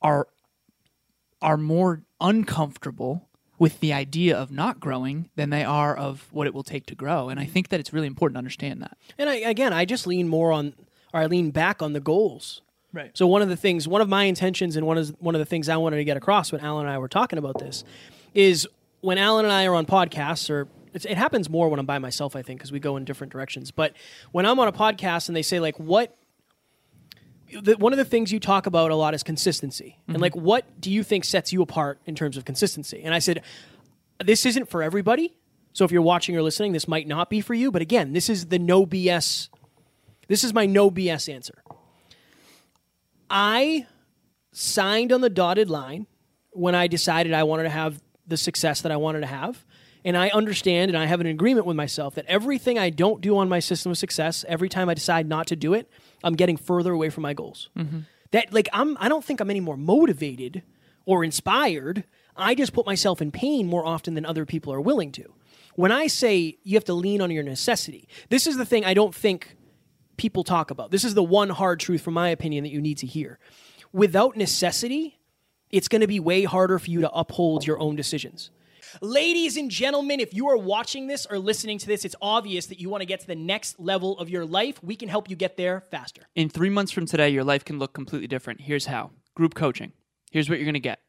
are 0.00 0.28
are 1.40 1.56
more 1.56 2.02
uncomfortable 2.20 3.28
with 3.58 3.78
the 3.80 3.92
idea 3.92 4.36
of 4.36 4.50
not 4.50 4.80
growing 4.80 5.28
than 5.36 5.50
they 5.50 5.62
are 5.62 5.96
of 5.96 6.26
what 6.32 6.46
it 6.46 6.54
will 6.54 6.64
take 6.64 6.86
to 6.86 6.94
grow. 6.96 7.28
And 7.28 7.38
I 7.38 7.44
think 7.44 7.68
that 7.68 7.78
it's 7.78 7.92
really 7.92 8.08
important 8.08 8.34
to 8.34 8.38
understand 8.38 8.82
that. 8.82 8.96
And 9.16 9.30
I, 9.30 9.36
again, 9.36 9.72
I 9.72 9.84
just 9.84 10.04
lean 10.06 10.28
more 10.28 10.50
on, 10.50 10.74
or 11.14 11.20
I 11.20 11.26
lean 11.26 11.52
back 11.52 11.80
on 11.80 11.92
the 11.92 12.00
goals. 12.00 12.62
Right. 12.92 13.10
So 13.16 13.26
one 13.26 13.42
of 13.42 13.48
the 13.48 13.56
things, 13.56 13.88
one 13.88 14.00
of 14.00 14.08
my 14.08 14.24
intentions, 14.24 14.76
and 14.76 14.86
one 14.86 14.98
of 14.98 15.14
one 15.18 15.34
of 15.34 15.38
the 15.38 15.46
things 15.46 15.68
I 15.68 15.76
wanted 15.76 15.96
to 15.96 16.04
get 16.04 16.16
across 16.16 16.52
when 16.52 16.60
Alan 16.60 16.86
and 16.86 16.94
I 16.94 16.98
were 16.98 17.08
talking 17.08 17.38
about 17.38 17.58
this, 17.58 17.84
is 18.34 18.68
when 19.00 19.18
Alan 19.18 19.44
and 19.44 19.52
I 19.52 19.66
are 19.66 19.74
on 19.74 19.86
podcasts, 19.86 20.50
or 20.50 20.68
it's, 20.92 21.04
it 21.04 21.16
happens 21.16 21.48
more 21.48 21.68
when 21.68 21.80
I'm 21.80 21.86
by 21.86 21.98
myself, 21.98 22.36
I 22.36 22.42
think, 22.42 22.60
because 22.60 22.72
we 22.72 22.80
go 22.80 22.96
in 22.96 23.04
different 23.04 23.32
directions. 23.32 23.70
But 23.70 23.94
when 24.30 24.46
I'm 24.46 24.58
on 24.60 24.68
a 24.68 24.72
podcast 24.72 25.28
and 25.28 25.36
they 25.36 25.42
say 25.42 25.58
like, 25.58 25.78
what 25.78 26.16
the, 27.60 27.76
one 27.76 27.92
of 27.92 27.98
the 27.98 28.04
things 28.04 28.32
you 28.32 28.40
talk 28.40 28.66
about 28.66 28.90
a 28.90 28.94
lot 28.94 29.14
is 29.14 29.22
consistency. 29.22 29.98
And 30.06 30.14
mm-hmm. 30.14 30.22
like, 30.22 30.36
what 30.36 30.80
do 30.80 30.90
you 30.90 31.02
think 31.02 31.24
sets 31.24 31.52
you 31.52 31.62
apart 31.62 32.00
in 32.06 32.14
terms 32.14 32.36
of 32.36 32.44
consistency? 32.44 33.02
And 33.04 33.14
I 33.14 33.18
said, 33.18 33.42
this 34.24 34.46
isn't 34.46 34.68
for 34.68 34.82
everybody. 34.82 35.34
So 35.72 35.84
if 35.84 35.92
you're 35.92 36.02
watching 36.02 36.36
or 36.36 36.42
listening, 36.42 36.72
this 36.72 36.86
might 36.86 37.06
not 37.06 37.30
be 37.30 37.40
for 37.40 37.54
you. 37.54 37.70
But 37.70 37.82
again, 37.82 38.12
this 38.12 38.28
is 38.28 38.46
the 38.46 38.58
no 38.58 38.86
BS. 38.86 39.48
This 40.28 40.44
is 40.44 40.54
my 40.54 40.66
no 40.66 40.90
BS 40.90 41.32
answer. 41.32 41.61
I 43.32 43.86
signed 44.52 45.10
on 45.10 45.22
the 45.22 45.30
dotted 45.30 45.70
line 45.70 46.06
when 46.50 46.74
I 46.74 46.86
decided 46.86 47.32
I 47.32 47.44
wanted 47.44 47.64
to 47.64 47.70
have 47.70 48.00
the 48.26 48.36
success 48.36 48.82
that 48.82 48.92
I 48.92 48.96
wanted 48.96 49.20
to 49.20 49.26
have. 49.26 49.64
And 50.04 50.16
I 50.16 50.28
understand 50.30 50.90
and 50.90 50.98
I 50.98 51.06
have 51.06 51.20
an 51.20 51.26
agreement 51.26 51.64
with 51.64 51.76
myself 51.76 52.16
that 52.16 52.26
everything 52.26 52.78
I 52.78 52.90
don't 52.90 53.20
do 53.20 53.38
on 53.38 53.48
my 53.48 53.60
system 53.60 53.92
of 53.92 53.98
success, 53.98 54.44
every 54.48 54.68
time 54.68 54.88
I 54.88 54.94
decide 54.94 55.28
not 55.28 55.46
to 55.46 55.56
do 55.56 55.74
it, 55.74 55.88
I'm 56.22 56.34
getting 56.34 56.56
further 56.56 56.92
away 56.92 57.08
from 57.08 57.22
my 57.22 57.32
goals. 57.32 57.70
Mm-hmm. 57.76 58.00
That 58.32 58.52
like 58.52 58.68
I'm 58.72 58.96
I 59.00 59.08
don't 59.08 59.24
think 59.24 59.40
I'm 59.40 59.50
any 59.50 59.60
more 59.60 59.76
motivated 59.76 60.62
or 61.06 61.24
inspired. 61.24 62.04
I 62.36 62.54
just 62.54 62.72
put 62.72 62.84
myself 62.84 63.22
in 63.22 63.30
pain 63.30 63.66
more 63.66 63.86
often 63.86 64.14
than 64.14 64.26
other 64.26 64.44
people 64.44 64.72
are 64.72 64.80
willing 64.80 65.12
to. 65.12 65.32
When 65.74 65.92
I 65.92 66.06
say 66.06 66.58
you 66.64 66.74
have 66.74 66.84
to 66.84 66.94
lean 66.94 67.20
on 67.20 67.30
your 67.30 67.44
necessity, 67.44 68.08
this 68.28 68.46
is 68.46 68.56
the 68.56 68.66
thing 68.66 68.84
I 68.84 68.94
don't 68.94 69.14
think 69.14 69.56
people 70.22 70.44
talk 70.44 70.70
about. 70.70 70.92
This 70.92 71.02
is 71.02 71.14
the 71.14 71.22
one 71.22 71.48
hard 71.48 71.80
truth, 71.80 72.00
from 72.00 72.14
my 72.14 72.28
opinion, 72.28 72.62
that 72.62 72.70
you 72.70 72.80
need 72.80 72.98
to 72.98 73.08
hear. 73.08 73.40
Without 73.92 74.36
necessity, 74.36 75.18
it's 75.68 75.88
going 75.88 76.00
to 76.00 76.06
be 76.06 76.20
way 76.20 76.44
harder 76.44 76.78
for 76.78 76.88
you 76.88 77.00
to 77.00 77.10
uphold 77.10 77.66
your 77.66 77.80
own 77.80 77.96
decisions. 77.96 78.52
Ladies 79.00 79.56
and 79.56 79.68
gentlemen, 79.68 80.20
if 80.20 80.32
you 80.32 80.48
are 80.48 80.56
watching 80.56 81.08
this 81.08 81.26
or 81.26 81.40
listening 81.40 81.78
to 81.78 81.88
this, 81.88 82.04
it's 82.04 82.14
obvious 82.22 82.66
that 82.66 82.78
you 82.78 82.88
want 82.88 83.00
to 83.00 83.06
get 83.06 83.18
to 83.18 83.26
the 83.26 83.34
next 83.34 83.80
level 83.80 84.16
of 84.18 84.30
your 84.30 84.46
life. 84.46 84.80
We 84.80 84.94
can 84.94 85.08
help 85.08 85.28
you 85.28 85.34
get 85.34 85.56
there 85.56 85.82
faster. 85.90 86.22
In 86.36 86.48
three 86.48 86.70
months 86.70 86.92
from 86.92 87.06
today, 87.06 87.30
your 87.30 87.42
life 87.42 87.64
can 87.64 87.80
look 87.80 87.92
completely 87.92 88.28
different. 88.28 88.60
Here's 88.60 88.86
how 88.86 89.10
group 89.34 89.54
coaching. 89.54 89.92
Here's 90.30 90.48
what 90.48 90.58
you're 90.60 90.66
going 90.66 90.74
to 90.74 90.80
get. 90.80 91.00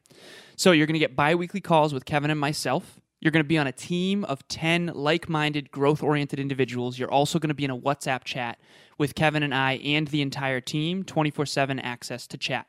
So, 0.56 0.72
you're 0.72 0.86
going 0.86 0.94
to 0.94 1.00
get 1.00 1.14
bi 1.14 1.36
weekly 1.36 1.60
calls 1.60 1.94
with 1.94 2.04
Kevin 2.04 2.32
and 2.32 2.40
myself. 2.40 3.00
You're 3.24 3.30
going 3.30 3.42
to 3.42 3.48
be 3.48 3.56
on 3.56 3.66
a 3.66 3.72
team 3.72 4.22
of 4.24 4.46
10 4.48 4.92
like 4.94 5.30
minded, 5.30 5.70
growth 5.70 6.02
oriented 6.02 6.38
individuals. 6.38 6.98
You're 6.98 7.10
also 7.10 7.38
going 7.38 7.48
to 7.48 7.54
be 7.54 7.64
in 7.64 7.70
a 7.70 7.76
WhatsApp 7.76 8.22
chat 8.24 8.58
with 8.98 9.14
Kevin 9.14 9.42
and 9.42 9.54
I 9.54 9.76
and 9.76 10.06
the 10.08 10.20
entire 10.20 10.60
team, 10.60 11.04
24 11.04 11.46
7 11.46 11.80
access 11.80 12.26
to 12.26 12.36
chat. 12.36 12.66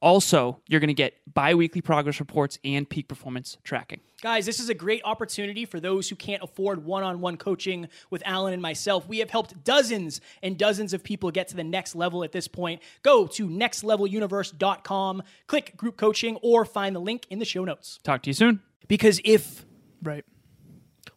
Also, 0.00 0.60
you're 0.66 0.80
going 0.80 0.88
to 0.88 0.94
get 0.94 1.14
bi 1.34 1.54
weekly 1.54 1.82
progress 1.82 2.20
reports 2.20 2.58
and 2.64 2.88
peak 2.88 3.06
performance 3.06 3.58
tracking. 3.64 4.00
Guys, 4.22 4.46
this 4.46 4.60
is 4.60 4.70
a 4.70 4.74
great 4.74 5.02
opportunity 5.04 5.66
for 5.66 5.78
those 5.78 6.08
who 6.08 6.16
can't 6.16 6.42
afford 6.42 6.86
one 6.86 7.02
on 7.02 7.20
one 7.20 7.36
coaching 7.36 7.86
with 8.08 8.22
Alan 8.24 8.54
and 8.54 8.62
myself. 8.62 9.06
We 9.06 9.18
have 9.18 9.28
helped 9.28 9.62
dozens 9.62 10.22
and 10.42 10.56
dozens 10.56 10.94
of 10.94 11.04
people 11.04 11.30
get 11.30 11.48
to 11.48 11.56
the 11.56 11.64
next 11.64 11.94
level 11.94 12.24
at 12.24 12.32
this 12.32 12.48
point. 12.48 12.80
Go 13.02 13.26
to 13.26 13.46
nextleveluniverse.com, 13.46 15.22
click 15.48 15.76
group 15.76 15.98
coaching, 15.98 16.36
or 16.36 16.64
find 16.64 16.96
the 16.96 17.00
link 17.00 17.26
in 17.28 17.40
the 17.40 17.44
show 17.44 17.64
notes. 17.66 18.00
Talk 18.04 18.22
to 18.22 18.30
you 18.30 18.34
soon. 18.34 18.62
Because 18.86 19.20
if, 19.22 19.66
Right. 20.02 20.24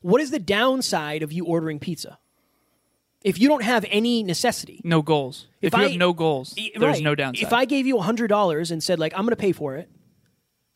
what 0.01 0.21
is 0.21 0.31
the 0.31 0.39
downside 0.39 1.21
of 1.23 1.31
you 1.31 1.45
ordering 1.45 1.79
pizza? 1.79 2.17
If 3.23 3.39
you 3.39 3.47
don't 3.47 3.63
have 3.63 3.85
any 3.89 4.23
necessity, 4.23 4.81
No 4.83 5.01
goals. 5.03 5.47
If, 5.61 5.73
If 5.73 5.77
you 5.79 5.85
I- 5.85 5.89
have 5.89 5.97
no 5.99 6.11
goals, 6.13 6.55
Y- 6.57 6.71
there's 6.75 6.95
right. 6.95 7.03
no 7.03 7.13
downside. 7.13 7.43
If 7.45 7.53
I 7.53 7.65
gave 7.65 7.85
you 7.85 7.99
hundred 7.99 8.27
dollars 8.29 8.71
and 8.71 8.83
said 8.83 8.97
like 8.99 9.13
I'm 9.13 9.21
going 9.21 9.29
to 9.29 9.35
pay 9.35 9.51
for 9.51 9.75
it, 9.75 9.89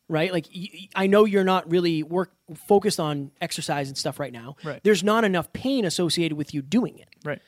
right? 0.08 0.32
Like 0.32 0.46
y- 0.54 0.68
y- 0.72 0.88
I 0.94 1.06
know 1.08 1.24
you're 1.24 1.42
not 1.44 1.68
really 1.68 2.04
work 2.04 2.32
focused 2.54 3.00
on 3.00 3.32
exercise 3.40 3.88
and 3.88 3.98
stuff 3.98 4.20
right 4.20 4.32
now. 4.32 4.54
Right. 4.62 4.80
There's 4.84 5.02
not 5.02 5.24
enough 5.24 5.52
pain 5.52 5.84
associated 5.84 6.36
with 6.38 6.54
you 6.54 6.62
doing 6.62 6.98
it. 6.98 7.08
right. 7.24 7.40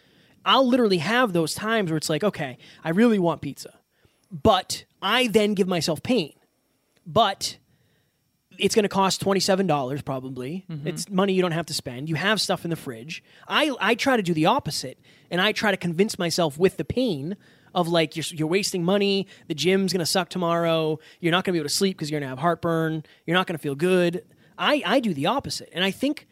I'll 0.44 0.66
literally 0.66 0.98
have 0.98 1.32
those 1.32 1.54
times 1.54 1.90
where 1.90 1.96
it's 1.98 2.08
like, 2.08 2.24
okay, 2.24 2.58
I 2.82 2.90
really 2.90 3.18
want 3.18 3.42
pizza, 3.42 3.74
but 4.32 4.84
I 5.02 5.26
then 5.26 5.54
give 5.54 5.68
myself 5.68 6.02
pain, 6.02 6.32
but 7.06 7.58
it's 8.58 8.74
going 8.74 8.84
to 8.84 8.88
cost 8.88 9.24
$27 9.24 10.04
probably. 10.04 10.64
Mm-hmm. 10.70 10.86
It's 10.88 11.08
money 11.08 11.32
you 11.32 11.42
don't 11.42 11.52
have 11.52 11.66
to 11.66 11.74
spend. 11.74 12.08
You 12.08 12.16
have 12.16 12.40
stuff 12.40 12.64
in 12.64 12.70
the 12.70 12.76
fridge. 12.76 13.22
I, 13.46 13.74
I 13.80 13.94
try 13.94 14.16
to 14.16 14.22
do 14.22 14.34
the 14.34 14.46
opposite 14.46 14.98
and 15.30 15.40
I 15.40 15.52
try 15.52 15.70
to 15.70 15.76
convince 15.76 16.18
myself 16.18 16.58
with 16.58 16.76
the 16.76 16.84
pain 16.84 17.36
of 17.74 17.88
like 17.88 18.16
you're, 18.16 18.24
you're 18.30 18.48
wasting 18.48 18.82
money, 18.82 19.26
the 19.46 19.54
gym's 19.54 19.92
going 19.92 20.00
to 20.00 20.06
suck 20.06 20.28
tomorrow, 20.28 20.98
you're 21.20 21.32
not 21.32 21.44
going 21.44 21.52
to 21.52 21.56
be 21.56 21.58
able 21.58 21.68
to 21.68 21.74
sleep 21.74 21.96
because 21.96 22.10
you're 22.10 22.18
going 22.18 22.26
to 22.26 22.30
have 22.30 22.38
heartburn, 22.38 23.04
you're 23.26 23.36
not 23.36 23.46
going 23.46 23.56
to 23.56 23.62
feel 23.62 23.74
good. 23.74 24.24
I, 24.56 24.82
I 24.84 25.00
do 25.00 25.14
the 25.14 25.26
opposite. 25.26 25.70
And 25.72 25.84
I 25.84 25.90
think 25.90 26.26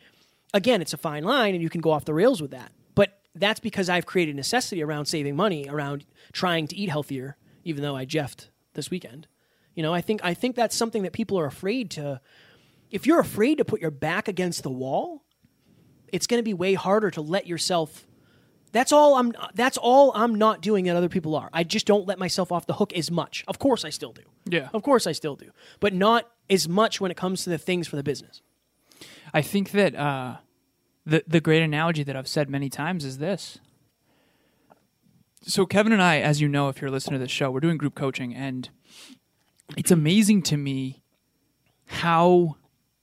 again, 0.54 0.80
it's 0.80 0.92
a 0.92 0.98
fine 0.98 1.24
line 1.24 1.54
and 1.54 1.62
you 1.62 1.70
can 1.70 1.80
go 1.80 1.90
off 1.90 2.04
the 2.04 2.14
rails 2.14 2.40
with 2.40 2.50
that. 2.50 2.72
But 2.94 3.20
that's 3.34 3.60
because 3.60 3.88
I've 3.88 4.06
created 4.06 4.34
necessity 4.36 4.82
around 4.82 5.06
saving 5.06 5.36
money, 5.36 5.68
around 5.68 6.04
trying 6.32 6.66
to 6.68 6.76
eat 6.76 6.88
healthier, 6.88 7.36
even 7.64 7.82
though 7.82 7.96
I 7.96 8.04
jeffed 8.04 8.50
this 8.74 8.90
weekend. 8.90 9.28
You 9.76 9.84
know, 9.84 9.94
I 9.94 10.00
think 10.00 10.22
I 10.24 10.34
think 10.34 10.56
that's 10.56 10.74
something 10.74 11.04
that 11.04 11.12
people 11.12 11.38
are 11.38 11.46
afraid 11.46 11.92
to 11.92 12.20
if 12.90 13.06
you're 13.06 13.20
afraid 13.20 13.58
to 13.58 13.64
put 13.64 13.80
your 13.80 13.92
back 13.92 14.26
against 14.26 14.64
the 14.64 14.70
wall, 14.70 15.22
it's 16.08 16.26
going 16.26 16.38
to 16.38 16.44
be 16.44 16.54
way 16.54 16.74
harder 16.74 17.10
to 17.12 17.20
let 17.20 17.46
yourself 17.46 18.06
that's 18.72 18.92
all 18.92 19.14
I'm 19.14 19.32
that's 19.54 19.78
all 19.78 20.12
I'm 20.14 20.34
not 20.34 20.60
doing 20.60 20.84
that 20.86 20.96
other 20.96 21.08
people 21.08 21.36
are. 21.36 21.48
I 21.52 21.62
just 21.62 21.86
don't 21.86 22.06
let 22.06 22.18
myself 22.18 22.50
off 22.52 22.66
the 22.66 22.74
hook 22.74 22.92
as 22.92 23.10
much. 23.10 23.44
Of 23.46 23.58
course 23.58 23.84
I 23.84 23.90
still 23.90 24.12
do. 24.12 24.22
Yeah. 24.44 24.68
Of 24.74 24.82
course 24.82 25.06
I 25.06 25.12
still 25.12 25.36
do. 25.36 25.50
But 25.80 25.94
not 25.94 26.30
as 26.50 26.68
much 26.68 27.00
when 27.00 27.10
it 27.10 27.16
comes 27.16 27.44
to 27.44 27.50
the 27.50 27.58
things 27.58 27.88
for 27.88 27.96
the 27.96 28.02
business. 28.02 28.42
I 29.32 29.42
think 29.42 29.70
that 29.70 29.94
uh, 29.94 30.36
the 31.04 31.22
the 31.26 31.40
great 31.40 31.62
analogy 31.62 32.02
that 32.02 32.16
I've 32.16 32.28
said 32.28 32.50
many 32.50 32.68
times 32.68 33.04
is 33.04 33.18
this. 33.18 33.58
So 35.42 35.64
Kevin 35.64 35.92
and 35.92 36.02
I, 36.02 36.18
as 36.18 36.40
you 36.40 36.48
know, 36.48 36.68
if 36.68 36.80
you're 36.80 36.90
listening 36.90 37.20
to 37.20 37.24
this 37.24 37.30
show, 37.30 37.50
we're 37.50 37.60
doing 37.60 37.76
group 37.76 37.94
coaching, 37.94 38.34
and 38.34 38.68
it's 39.76 39.90
amazing 39.90 40.42
to 40.42 40.56
me 40.56 41.02
how 41.86 42.56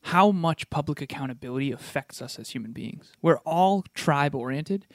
how 0.07 0.31
much 0.31 0.69
public 0.69 1.01
accountability 1.01 1.71
affects 1.71 2.21
us 2.21 2.37
as 2.37 2.49
human 2.49 2.73
beings. 2.73 3.13
We're 3.21 3.37
all 3.39 3.85
tribe 3.93 4.35
oriented, 4.35 4.85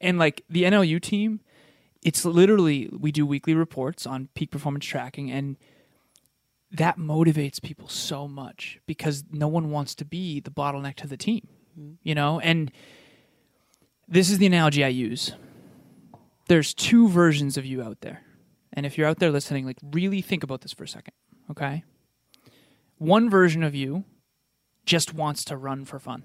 and 0.00 0.18
like 0.18 0.44
the 0.48 0.62
NLU 0.62 1.00
team, 1.02 1.40
it's 2.02 2.24
literally 2.24 2.88
we 2.92 3.12
do 3.12 3.26
weekly 3.26 3.54
reports 3.54 4.06
on 4.06 4.28
peak 4.34 4.50
performance 4.50 4.84
tracking 4.84 5.30
and 5.30 5.56
that 6.72 6.96
motivates 6.96 7.60
people 7.60 7.86
so 7.86 8.26
much 8.26 8.80
because 8.86 9.24
no 9.30 9.46
one 9.46 9.70
wants 9.70 9.94
to 9.96 10.04
be 10.04 10.40
the 10.40 10.50
bottleneck 10.50 10.96
to 10.96 11.06
the 11.06 11.18
team, 11.18 11.46
mm-hmm. 11.78 11.94
you 12.02 12.14
know? 12.14 12.40
And 12.40 12.72
this 14.08 14.30
is 14.30 14.38
the 14.38 14.46
analogy 14.46 14.82
I 14.82 14.88
use. 14.88 15.34
There's 16.48 16.72
two 16.72 17.08
versions 17.08 17.56
of 17.56 17.66
you 17.66 17.82
out 17.82 18.00
there. 18.00 18.22
And 18.72 18.86
if 18.86 18.96
you're 18.96 19.06
out 19.06 19.18
there 19.18 19.30
listening, 19.30 19.66
like 19.66 19.78
really 19.82 20.22
think 20.22 20.42
about 20.42 20.62
this 20.62 20.72
for 20.72 20.84
a 20.84 20.88
second, 20.88 21.14
okay? 21.50 21.84
One 22.98 23.28
version 23.28 23.62
of 23.62 23.74
you 23.74 24.04
just 24.86 25.12
wants 25.12 25.44
to 25.46 25.56
run 25.56 25.84
for 25.84 25.98
fun. 25.98 26.22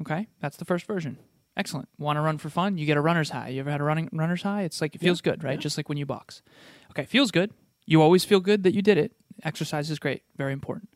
Okay? 0.00 0.28
That's 0.40 0.56
the 0.56 0.64
first 0.64 0.86
version. 0.86 1.18
Excellent. 1.56 1.88
Want 1.98 2.16
to 2.16 2.20
run 2.22 2.38
for 2.38 2.48
fun? 2.48 2.78
You 2.78 2.86
get 2.86 2.96
a 2.96 3.00
runner's 3.00 3.30
high. 3.30 3.48
You 3.48 3.60
ever 3.60 3.70
had 3.70 3.80
a 3.80 3.84
running 3.84 4.08
runner's 4.12 4.42
high? 4.42 4.62
It's 4.62 4.80
like 4.80 4.94
it 4.94 5.00
feels 5.00 5.20
good, 5.20 5.44
right? 5.44 5.58
Just 5.58 5.76
like 5.76 5.88
when 5.88 5.98
you 5.98 6.06
box. 6.06 6.42
Okay, 6.90 7.04
feels 7.04 7.30
good. 7.30 7.52
You 7.84 8.00
always 8.00 8.24
feel 8.24 8.40
good 8.40 8.62
that 8.62 8.74
you 8.74 8.82
did 8.82 8.98
it. 8.98 9.12
Exercise 9.44 9.90
is 9.90 9.98
great, 9.98 10.22
very 10.36 10.52
important. 10.52 10.88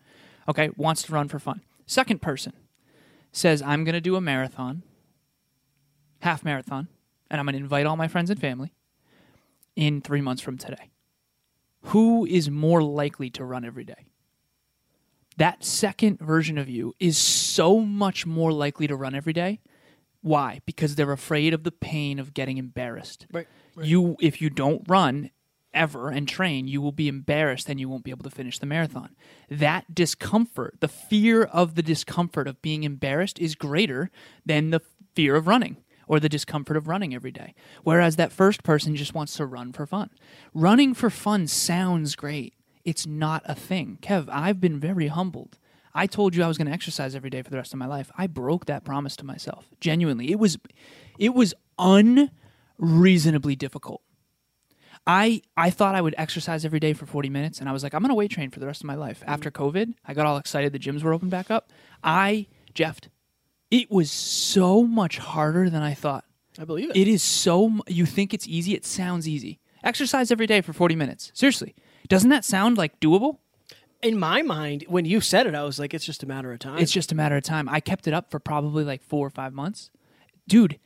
Okay, 0.48 0.70
wants 0.76 1.02
to 1.04 1.12
run 1.12 1.28
for 1.28 1.38
fun. 1.38 1.62
Second 1.86 2.22
person 2.22 2.52
says, 3.32 3.60
I'm 3.60 3.84
going 3.84 3.94
to 3.94 4.00
do 4.00 4.16
a 4.16 4.20
marathon, 4.20 4.82
half 6.20 6.44
marathon, 6.44 6.88
and 7.30 7.38
I'm 7.38 7.46
going 7.46 7.54
to 7.54 7.62
invite 7.62 7.86
all 7.86 7.96
my 7.96 8.08
friends 8.08 8.30
and 8.30 8.40
family 8.40 8.72
in 9.76 10.00
three 10.00 10.21
months 10.21 10.42
from 10.42 10.59
today. 10.59 10.90
Who 11.83 12.26
is 12.26 12.50
more 12.50 12.83
likely 12.83 13.30
to 13.30 13.45
run 13.45 13.64
every 13.64 13.85
day? 13.85 14.06
That 15.37 15.64
second 15.64 16.18
version 16.18 16.56
of 16.59 16.68
you 16.68 16.95
is 16.99 17.18
so 17.18 17.80
much 17.80 18.25
more 18.26 18.52
likely 18.52 18.87
to 18.87 18.97
run 18.97 19.14
every 19.14 19.35
day. 19.35 19.61
Why? 20.23 20.61
Because 20.66 20.95
they're 20.97 21.12
afraid 21.12 21.52
of 21.54 21.62
the 21.62 21.71
pain 21.71 22.18
of 22.18 22.35
getting 22.35 22.56
embarrassed 22.56 23.26
Right. 23.33 23.47
you 23.80 24.16
if 24.21 24.40
you 24.40 24.50
don't 24.50 24.83
run 24.88 25.30
ever 25.75 26.09
and 26.09 26.26
train 26.26 26.66
you 26.66 26.80
will 26.80 26.90
be 26.90 27.06
embarrassed 27.06 27.68
and 27.68 27.78
you 27.78 27.87
won't 27.87 28.02
be 28.02 28.11
able 28.11 28.23
to 28.25 28.30
finish 28.30 28.59
the 28.59 28.64
marathon 28.64 29.14
that 29.50 29.95
discomfort 29.95 30.75
the 30.80 30.88
fear 30.88 31.42
of 31.42 31.75
the 31.75 31.83
discomfort 31.83 32.49
of 32.49 32.62
being 32.62 32.83
embarrassed 32.83 33.38
is 33.38 33.54
greater 33.54 34.11
than 34.47 34.71
the 34.71 34.80
fear 35.14 35.37
of 35.37 35.47
running 35.47 35.76
or 36.06 36.20
the 36.20 36.28
discomfort 36.28 36.76
of 36.76 36.88
running 36.88 37.14
every 37.14 37.32
day 37.32 37.54
whereas 37.82 38.16
that 38.16 38.32
first 38.32 38.62
person 38.62 38.96
just 38.96 39.14
wants 39.14 39.36
to 39.36 39.46
run 39.46 39.72
for 39.72 39.86
fun 39.86 40.10
running 40.54 40.94
for 40.94 41.10
fun 41.10 41.46
sounds 41.46 42.14
great 42.16 42.54
it's 42.84 43.06
not 43.06 43.42
a 43.46 43.54
thing 43.54 43.98
kev 44.00 44.28
i've 44.30 44.60
been 44.60 44.78
very 44.78 45.08
humbled 45.08 45.58
I 45.96 46.06
told 46.06 46.36
you 46.36 46.44
I 46.44 46.46
was 46.46 46.58
going 46.58 46.66
to 46.66 46.75
exercise 46.75 47.14
every 47.14 47.30
day 47.30 47.40
for 47.40 47.48
the 47.48 47.56
rest 47.56 47.72
of 47.72 47.78
my 47.78 47.86
life. 47.86 48.10
I 48.18 48.26
broke 48.26 48.66
that 48.66 48.84
promise 48.84 49.16
to 49.16 49.25
myself. 49.25 49.64
Genuinely. 49.80 50.30
It 50.30 50.38
was 50.38 50.58
it 51.18 51.32
was 51.32 51.54
unreasonably 51.78 53.56
difficult. 53.56 54.02
I 55.06 55.40
I 55.56 55.70
thought 55.70 55.94
I 55.94 56.02
would 56.02 56.14
exercise 56.18 56.66
every 56.66 56.80
day 56.80 56.92
for 56.92 57.06
40 57.06 57.30
minutes 57.30 57.60
and 57.60 57.68
I 57.68 57.72
was 57.72 57.82
like 57.82 57.94
I'm 57.94 58.02
going 58.02 58.10
to 58.10 58.14
weight 58.14 58.30
train 58.30 58.50
for 58.50 58.60
the 58.60 58.66
rest 58.66 58.82
of 58.82 58.86
my 58.86 58.94
life. 58.94 59.25
After 59.26 59.50
COVID, 59.50 59.94
I 60.04 60.12
got 60.12 60.26
all 60.26 60.36
excited 60.36 60.70
the 60.75 60.78
gyms 60.78 61.02
were 61.02 61.14
open 61.14 61.30
back 61.30 61.50
up. 61.50 61.72
I 62.04 62.46
jeffed. 62.75 63.08
It 63.70 63.90
was 63.90 64.11
so 64.11 64.85
much 64.85 65.18
harder 65.18 65.68
than 65.68 65.82
I 65.82 65.94
thought. 65.94 66.25
I 66.58 66.64
believe 66.64 66.90
it. 66.90 66.96
It 66.96 67.08
is 67.08 67.23
so 67.23 67.80
you 67.87 68.06
think 68.06 68.32
it's 68.32 68.46
easy, 68.46 68.75
it 68.75 68.85
sounds 68.85 69.28
easy. 69.28 69.61
Exercise 69.85 70.30
every 70.30 70.46
day 70.46 70.61
for 70.61 70.73
40 70.73 70.96
minutes. 70.96 71.30
Seriously. 71.35 71.75
Doesn't 72.08 72.30
that 72.30 72.44
sound 72.44 72.78
like 72.78 72.99
doable? 73.00 73.38
in 74.02 74.18
my 74.18 74.42
mind, 74.42 74.85
when 74.88 75.04
you 75.04 75.20
said 75.20 75.46
it, 75.46 75.54
I 75.54 75.64
was 75.64 75.78
like, 75.78 75.94
it's 75.94 76.04
just 76.04 76.23
a 76.23 76.26
matter 76.26 76.52
of 76.52 76.58
time. 76.58 76.78
It's 76.78 76.92
just 76.92 77.12
a 77.12 77.14
matter 77.14 77.37
of 77.37 77.42
time. 77.42 77.68
I 77.68 77.80
kept 77.80 78.06
it 78.06 78.14
up 78.14 78.30
for 78.30 78.38
probably 78.38 78.85
like 78.85 79.02
four 79.02 79.26
or 79.26 79.30
five 79.30 79.52
months. 79.52 79.90
Dude, 80.46 80.78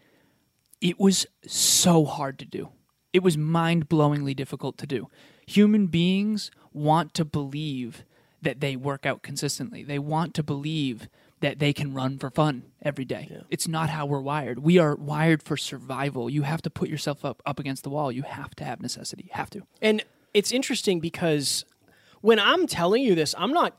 it 0.80 0.98
was 0.98 1.26
so 1.46 2.04
hard 2.04 2.38
to 2.38 2.44
do. 2.44 2.70
It 3.12 3.22
was 3.22 3.36
mind 3.36 3.88
blowingly 3.88 4.34
difficult 4.34 4.78
to 4.78 4.86
do. 4.86 5.08
Human 5.46 5.88
beings 5.88 6.50
want 6.72 7.12
to 7.14 7.24
believe 7.24 8.04
that 8.42 8.60
they 8.60 8.74
work 8.74 9.04
out 9.04 9.22
consistently, 9.22 9.82
they 9.82 9.98
want 9.98 10.32
to 10.34 10.42
believe 10.42 11.08
that 11.40 11.58
they 11.58 11.72
can 11.72 11.94
run 11.94 12.18
for 12.18 12.30
fun 12.30 12.64
every 12.82 13.04
day. 13.04 13.42
It's 13.50 13.66
not 13.66 13.88
how 13.88 14.06
we're 14.06 14.20
wired. 14.20 14.58
We 14.58 14.78
are 14.78 14.94
wired 14.94 15.42
for 15.42 15.56
survival. 15.56 16.28
You 16.28 16.42
have 16.42 16.62
to 16.62 16.70
put 16.70 16.88
yourself 16.88 17.24
up, 17.24 17.42
up 17.46 17.58
against 17.58 17.82
the 17.82 17.90
wall. 17.90 18.12
You 18.12 18.22
have 18.22 18.54
to 18.56 18.64
have 18.64 18.80
necessity. 18.80 19.24
You 19.24 19.30
have 19.34 19.50
to. 19.50 19.62
and 19.80 20.04
it's 20.32 20.52
interesting 20.52 21.00
because 21.00 21.64
when 22.20 22.38
I'm 22.38 22.66
telling 22.66 23.02
you 23.02 23.14
this, 23.14 23.34
I'm 23.36 23.52
not. 23.52 23.76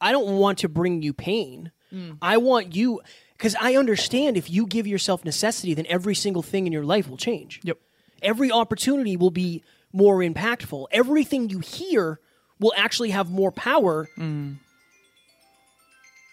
I 0.00 0.12
don't 0.12 0.38
want 0.38 0.58
to 0.58 0.68
bring 0.68 1.02
you 1.02 1.12
pain. 1.12 1.72
Mm. 1.92 2.18
I 2.22 2.36
want 2.36 2.74
you 2.74 3.00
because 3.36 3.56
I 3.60 3.76
understand 3.76 4.36
if 4.36 4.50
you 4.50 4.66
give 4.66 4.86
yourself 4.86 5.24
necessity, 5.24 5.74
then 5.74 5.86
every 5.88 6.14
single 6.14 6.42
thing 6.42 6.66
in 6.66 6.72
your 6.72 6.84
life 6.84 7.08
will 7.08 7.16
change. 7.16 7.60
Yep. 7.64 7.78
Every 8.22 8.52
opportunity 8.52 9.16
will 9.16 9.30
be 9.30 9.62
more 9.92 10.18
impactful. 10.18 10.86
Everything 10.92 11.48
you 11.50 11.58
hear 11.58 12.20
will 12.60 12.72
actually 12.76 13.10
have 13.10 13.30
more 13.30 13.50
power 13.50 14.08
mm. 14.16 14.58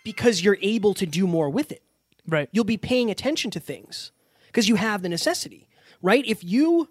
Because 0.08 0.42
you're 0.42 0.58
able 0.62 0.94
to 0.94 1.06
do 1.06 1.28
more 1.28 1.50
with 1.50 1.70
it. 1.70 1.84
Right. 2.26 2.48
You'll 2.54 2.64
be 2.64 2.78
paying 2.78 3.12
attention 3.12 3.52
to 3.52 3.60
things 3.60 4.14
because 4.46 4.70
you 4.70 4.76
have 4.76 5.02
the 5.02 5.10
necessity, 5.10 5.68
right? 6.02 6.24
If 6.26 6.46
you, 6.46 6.88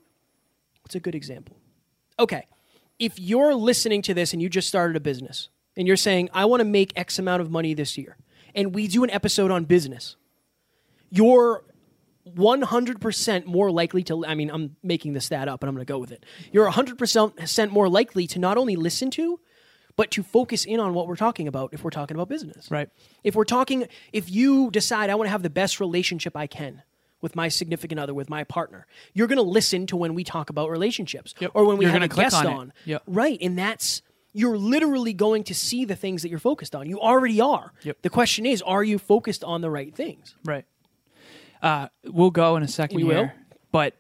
what's 0.83 0.95
a 0.97 1.01
good 1.01 1.15
example? 1.15 1.57
Okay. 2.19 2.45
If 2.99 3.19
you're 3.19 3.55
listening 3.55 4.03
to 4.03 4.13
this 4.13 4.35
and 4.35 4.43
you 4.43 4.51
just 4.51 4.69
started 4.69 4.97
a 4.97 5.01
business 5.01 5.49
and 5.79 5.89
you're 5.89 5.97
saying, 5.97 6.29
I 6.35 6.45
want 6.45 6.61
to 6.61 6.67
make 6.67 6.93
X 6.95 7.19
amount 7.19 7.41
of 7.41 7.51
money 7.51 7.73
this 7.73 7.97
year, 7.97 8.19
and 8.55 8.75
we 8.75 8.87
do 8.87 9.03
an 9.03 9.09
episode 9.09 9.51
on 9.51 9.65
business, 9.65 10.17
you're 11.09 11.65
100% 12.29 13.47
more 13.47 13.71
likely 13.71 14.03
to, 14.03 14.27
I 14.27 14.35
mean, 14.35 14.51
I'm 14.51 14.77
making 14.83 15.15
this 15.15 15.25
stat 15.25 15.49
up 15.49 15.61
but 15.61 15.71
I'm 15.71 15.75
going 15.75 15.87
to 15.87 15.91
go 15.91 15.99
with 15.99 16.13
it. 16.13 16.27
You're 16.53 16.71
100% 16.71 17.71
more 17.71 17.89
likely 17.89 18.27
to 18.27 18.39
not 18.39 18.59
only 18.59 18.77
listen 18.77 19.11
to, 19.13 19.41
but 19.97 20.11
to 20.13 20.23
focus 20.23 20.65
in 20.65 20.79
on 20.81 20.95
what 20.95 21.07
we're 21.09 21.17
talking 21.17 21.49
about 21.49 21.73
if 21.73 21.83
we're 21.83 21.91
talking 21.91 22.17
about 22.17 22.29
business. 22.29 22.71
Right. 22.71 22.89
If 23.25 23.35
we're 23.35 23.45
talking, 23.45 23.87
if 24.13 24.31
you 24.31 24.71
decide 24.71 25.11
I 25.11 25.15
want 25.15 25.27
to 25.27 25.31
have 25.33 25.43
the 25.43 25.51
best 25.51 25.81
relationship 25.81 26.37
I 26.37 26.47
can 26.47 26.83
with 27.23 27.35
my 27.35 27.49
significant 27.49 27.99
other, 27.99 28.13
with 28.15 28.29
my 28.29 28.45
partner, 28.45 28.87
you're 29.15 29.27
going 29.27 29.39
to 29.39 29.43
listen 29.43 29.87
to 29.89 29.97
when 29.97 30.15
we 30.15 30.23
talk 30.23 30.51
about 30.51 30.71
relationships 30.71 31.35
Yep. 31.41 31.51
or 31.55 31.65
when 31.65 31.79
we 31.79 31.87
You're 31.87 31.93
have 31.93 32.03
a 32.03 32.09
guest 32.09 32.37
on 32.37 32.47
on. 32.47 32.73
Yep. 32.85 33.03
Right. 33.07 33.39
And 33.41 33.59
that's, 33.59 34.03
you're 34.35 34.59
literally 34.59 35.15
going 35.15 35.45
to 35.45 35.55
see 35.55 35.87
the 35.87 35.97
things 35.97 36.21
that 36.23 36.29
you're 36.29 36.39
focused 36.39 36.75
on. 36.75 36.89
You 36.91 37.01
already 37.01 37.41
are. 37.41 37.73
Yep. 37.85 38.03
The 38.03 38.11
question 38.11 38.45
is, 38.45 38.61
are 38.63 38.85
you 38.85 38.99
focused 38.99 39.43
on 39.45 39.63
the 39.63 39.71
right 39.71 39.95
things? 39.95 40.35
Right. 40.45 40.67
Uh, 41.63 41.89
we'll 42.05 42.31
go 42.31 42.57
in 42.57 42.63
a 42.63 42.69
second 42.69 42.97
We 42.99 43.05
here, 43.05 43.15
will? 43.23 43.31
but 43.73 43.95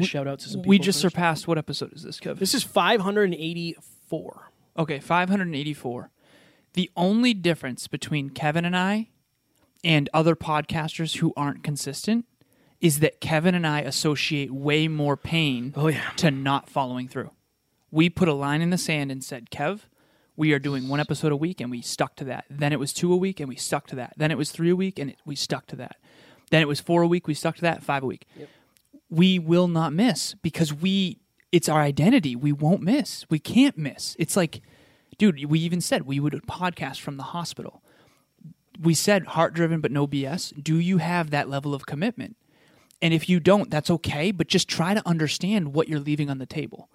Shout 0.00 0.26
out 0.26 0.38
to 0.38 0.48
some 0.48 0.62
people. 0.62 0.70
we 0.70 0.78
just 0.78 1.02
first. 1.02 1.14
surpassed 1.14 1.46
what 1.46 1.58
episode 1.58 1.92
is 1.92 2.02
this, 2.02 2.18
Kev? 2.18 2.38
This 2.38 2.54
is 2.54 2.62
584. 2.64 4.48
Okay, 4.78 4.98
584. 5.00 6.10
The 6.74 6.90
only 6.96 7.34
difference 7.34 7.86
between 7.86 8.30
Kevin 8.30 8.64
and 8.64 8.76
I 8.76 9.08
and 9.84 10.08
other 10.14 10.34
podcasters 10.34 11.16
who 11.16 11.32
aren't 11.36 11.62
consistent 11.62 12.24
is 12.80 13.00
that 13.00 13.20
Kevin 13.20 13.54
and 13.54 13.66
I 13.66 13.80
associate 13.80 14.50
way 14.50 14.88
more 14.88 15.16
pain 15.16 15.72
Oh, 15.76 15.88
yeah. 15.88 16.10
to 16.16 16.30
not 16.30 16.68
following 16.70 17.08
through. 17.08 17.30
We 17.90 18.08
put 18.08 18.28
a 18.28 18.32
line 18.32 18.62
in 18.62 18.70
the 18.70 18.78
sand 18.78 19.12
and 19.12 19.22
said, 19.22 19.50
Kev, 19.50 19.80
we 20.34 20.52
are 20.52 20.58
doing 20.58 20.88
one 20.88 20.98
episode 20.98 21.30
a 21.30 21.36
week, 21.36 21.60
and 21.60 21.70
we 21.70 21.82
stuck 21.82 22.16
to 22.16 22.24
that. 22.24 22.46
Then 22.48 22.72
it 22.72 22.78
was 22.80 22.92
two 22.94 23.12
a 23.12 23.16
week, 23.16 23.38
and 23.38 23.48
we 23.50 23.56
stuck 23.56 23.86
to 23.88 23.96
that. 23.96 24.14
Then 24.16 24.30
it 24.30 24.38
was 24.38 24.50
three 24.50 24.70
a 24.70 24.76
week, 24.76 24.98
and 24.98 25.10
it, 25.10 25.18
we 25.26 25.36
stuck 25.36 25.66
to 25.66 25.76
that. 25.76 25.96
Then 26.50 26.62
it 26.62 26.68
was 26.68 26.80
four 26.80 27.02
a 27.02 27.06
week, 27.06 27.26
we 27.28 27.34
stuck 27.34 27.56
to 27.56 27.60
that, 27.62 27.82
five 27.82 28.02
a 28.02 28.06
week. 28.06 28.26
We 29.10 29.38
will 29.38 29.68
not 29.68 29.92
miss 29.92 30.34
because 30.42 30.72
we, 30.72 31.18
it's 31.52 31.68
our 31.68 31.80
identity. 31.80 32.34
We 32.34 32.50
won't 32.50 32.82
miss. 32.82 33.26
We 33.30 33.38
can't 33.38 33.76
miss. 33.76 34.16
It's 34.18 34.36
like, 34.36 34.62
dude, 35.18 35.44
we 35.44 35.60
even 35.60 35.80
said 35.80 36.02
we 36.02 36.18
would 36.18 36.32
podcast 36.48 37.00
from 37.00 37.18
the 37.18 37.22
hospital. 37.24 37.82
We 38.80 38.94
said 38.94 39.26
heart 39.26 39.52
driven, 39.54 39.80
but 39.80 39.92
no 39.92 40.06
BS. 40.06 40.60
Do 40.60 40.78
you 40.78 40.98
have 40.98 41.30
that 41.30 41.48
level 41.48 41.74
of 41.74 41.86
commitment? 41.86 42.36
And 43.02 43.12
if 43.12 43.28
you 43.28 43.38
don't, 43.38 43.70
that's 43.70 43.90
okay, 43.90 44.30
but 44.30 44.46
just 44.46 44.68
try 44.68 44.94
to 44.94 45.06
understand 45.06 45.74
what 45.74 45.88
you're 45.88 46.00
leaving 46.00 46.30
on 46.30 46.38
the 46.38 46.46
table. 46.46 46.88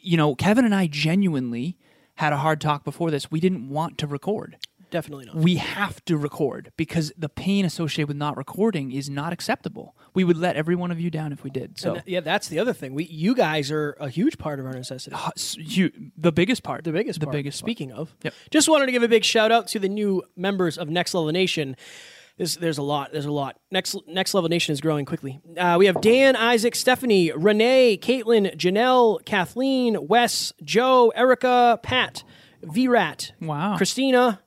You 0.00 0.16
know, 0.16 0.34
Kevin 0.34 0.64
and 0.64 0.74
I 0.74 0.88
genuinely 0.88 1.76
had 2.16 2.32
a 2.32 2.38
hard 2.38 2.60
talk 2.60 2.82
before 2.82 3.12
this. 3.12 3.30
We 3.30 3.38
didn't 3.38 3.68
want 3.68 3.96
to 3.98 4.06
record. 4.06 4.56
Definitely 4.90 5.26
not. 5.26 5.36
We 5.36 5.56
have 5.56 6.04
to 6.06 6.16
record 6.16 6.72
because 6.76 7.12
the 7.18 7.28
pain 7.28 7.64
associated 7.64 8.08
with 8.08 8.16
not 8.16 8.36
recording 8.36 8.90
is 8.92 9.10
not 9.10 9.32
acceptable. 9.32 9.94
We 10.14 10.24
would 10.24 10.36
let 10.38 10.56
every 10.56 10.74
one 10.76 10.90
of 10.90 10.98
you 11.00 11.10
down 11.10 11.32
if 11.32 11.44
we 11.44 11.50
did. 11.50 11.78
So, 11.78 11.94
th- 11.94 12.04
yeah, 12.06 12.20
that's 12.20 12.48
the 12.48 12.58
other 12.58 12.72
thing. 12.72 12.94
We, 12.94 13.04
you 13.04 13.34
guys 13.34 13.70
are 13.70 13.96
a 14.00 14.08
huge 14.08 14.38
part 14.38 14.60
of 14.60 14.66
our 14.66 14.72
necessity. 14.72 15.14
Uh, 15.18 15.30
you, 15.56 15.90
the 16.16 16.32
biggest 16.32 16.62
part. 16.62 16.84
The 16.84 16.92
biggest 16.92 17.20
The 17.20 17.26
part. 17.26 17.34
biggest. 17.34 17.60
part. 17.60 17.66
Speaking 17.66 17.92
of, 17.92 18.14
Yep. 18.22 18.34
just 18.50 18.68
wanted 18.68 18.86
to 18.86 18.92
give 18.92 19.02
a 19.02 19.08
big 19.08 19.24
shout 19.24 19.52
out 19.52 19.68
to 19.68 19.78
the 19.78 19.88
new 19.88 20.22
members 20.36 20.78
of 20.78 20.88
Next 20.88 21.12
Level 21.14 21.30
Nation. 21.32 21.76
There's, 22.38 22.56
there's 22.56 22.78
a 22.78 22.82
lot. 22.82 23.10
There's 23.12 23.26
a 23.26 23.32
lot. 23.32 23.58
Next 23.70 23.96
Next 24.06 24.32
Level 24.32 24.48
Nation 24.48 24.72
is 24.72 24.80
growing 24.80 25.04
quickly. 25.04 25.40
Uh, 25.56 25.74
we 25.78 25.86
have 25.86 26.00
Dan, 26.00 26.36
Isaac, 26.36 26.76
Stephanie, 26.76 27.32
Renee, 27.32 27.98
Caitlin, 28.00 28.56
Janelle, 28.56 29.24
Kathleen, 29.24 30.06
Wes, 30.06 30.52
Joe, 30.62 31.12
Erica, 31.16 31.80
Pat, 31.82 32.22
VRAT, 32.64 33.32
Wow. 33.40 33.76
Christina, 33.76 34.40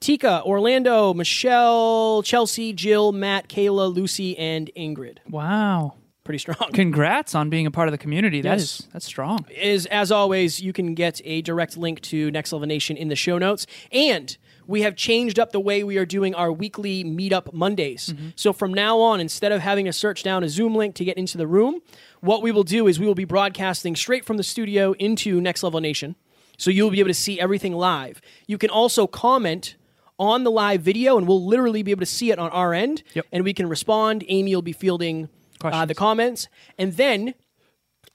Tika, 0.00 0.42
Orlando, 0.44 1.12
Michelle, 1.14 2.22
Chelsea, 2.22 2.72
Jill, 2.72 3.12
Matt, 3.12 3.48
Kayla, 3.48 3.92
Lucy, 3.92 4.38
and 4.38 4.70
Ingrid. 4.76 5.18
Wow. 5.28 5.94
Pretty 6.24 6.38
strong. 6.38 6.70
Congrats 6.74 7.34
on 7.34 7.48
being 7.48 7.66
a 7.66 7.70
part 7.70 7.88
of 7.88 7.92
the 7.92 7.98
community. 7.98 8.42
That 8.42 8.58
Yes. 8.58 8.62
is 8.80 8.88
that's 8.92 9.06
strong. 9.06 9.46
is 9.50 9.86
as 9.86 10.12
always 10.12 10.60
you 10.60 10.72
can 10.74 10.94
get 10.94 11.22
a 11.24 11.40
direct 11.42 11.76
link 11.78 12.00
to 12.02 12.30
next 12.30 12.52
level 12.52 12.68
nation 12.68 12.96
in 12.98 13.08
the 13.08 13.16
show 13.16 13.38
notes 13.38 13.66
and 13.90 14.36
we 14.66 14.82
have 14.82 14.94
changed 14.94 15.38
up 15.38 15.52
the 15.52 15.60
way 15.60 15.82
we 15.82 15.96
are 15.96 16.04
doing 16.04 16.34
our 16.34 16.52
weekly 16.52 17.02
meetup 17.02 17.54
mondays 17.54 18.12
mm-hmm. 18.12 18.28
so 18.36 18.52
from 18.52 18.74
now 18.74 19.00
on 19.00 19.20
instead 19.20 19.52
of 19.52 19.62
having 19.62 19.86
to 19.86 19.92
search 19.92 20.22
down 20.22 20.44
a 20.44 20.50
zoom 20.50 20.74
link 20.74 20.94
to 20.96 21.04
get 21.04 21.16
into 21.16 21.38
the 21.38 21.46
room 21.46 21.80
what 22.20 22.42
we 22.42 22.52
will 22.52 22.62
do 22.62 22.86
is 22.86 23.00
we 23.00 23.06
will 23.06 23.14
be 23.14 23.24
broadcasting 23.24 23.96
straight 23.96 24.26
from 24.26 24.36
the 24.36 24.42
studio 24.42 24.92
into 24.98 25.40
next 25.40 25.62
level 25.62 25.80
nation 25.80 26.14
so 26.58 26.70
you'll 26.70 26.90
be 26.90 27.00
able 27.00 27.08
to 27.08 27.14
see 27.14 27.40
everything 27.40 27.72
live 27.72 28.20
you 28.46 28.58
can 28.58 28.68
also 28.68 29.06
comment 29.06 29.76
on 30.18 30.44
the 30.44 30.50
live 30.50 30.82
video 30.82 31.16
and 31.16 31.26
we'll 31.28 31.44
literally 31.44 31.82
be 31.82 31.90
able 31.90 32.00
to 32.00 32.06
see 32.06 32.30
it 32.30 32.38
on 32.38 32.50
our 32.50 32.74
end 32.74 33.02
Yep. 33.14 33.26
and 33.32 33.44
we 33.44 33.52
can 33.54 33.68
respond 33.68 34.24
amy 34.28 34.54
will 34.54 34.62
be 34.62 34.72
fielding 34.72 35.28
uh, 35.62 35.84
the 35.86 35.94
comments 35.94 36.48
and 36.78 36.94
then 36.94 37.34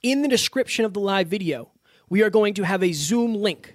in 0.02 0.20
the 0.22 0.28
description 0.28 0.84
of 0.84 0.92
the 0.92 1.00
live 1.00 1.28
video, 1.28 1.70
we 2.10 2.22
are 2.22 2.28
going 2.28 2.52
to 2.54 2.62
have 2.64 2.82
a 2.82 2.92
Zoom 2.92 3.34
link. 3.34 3.74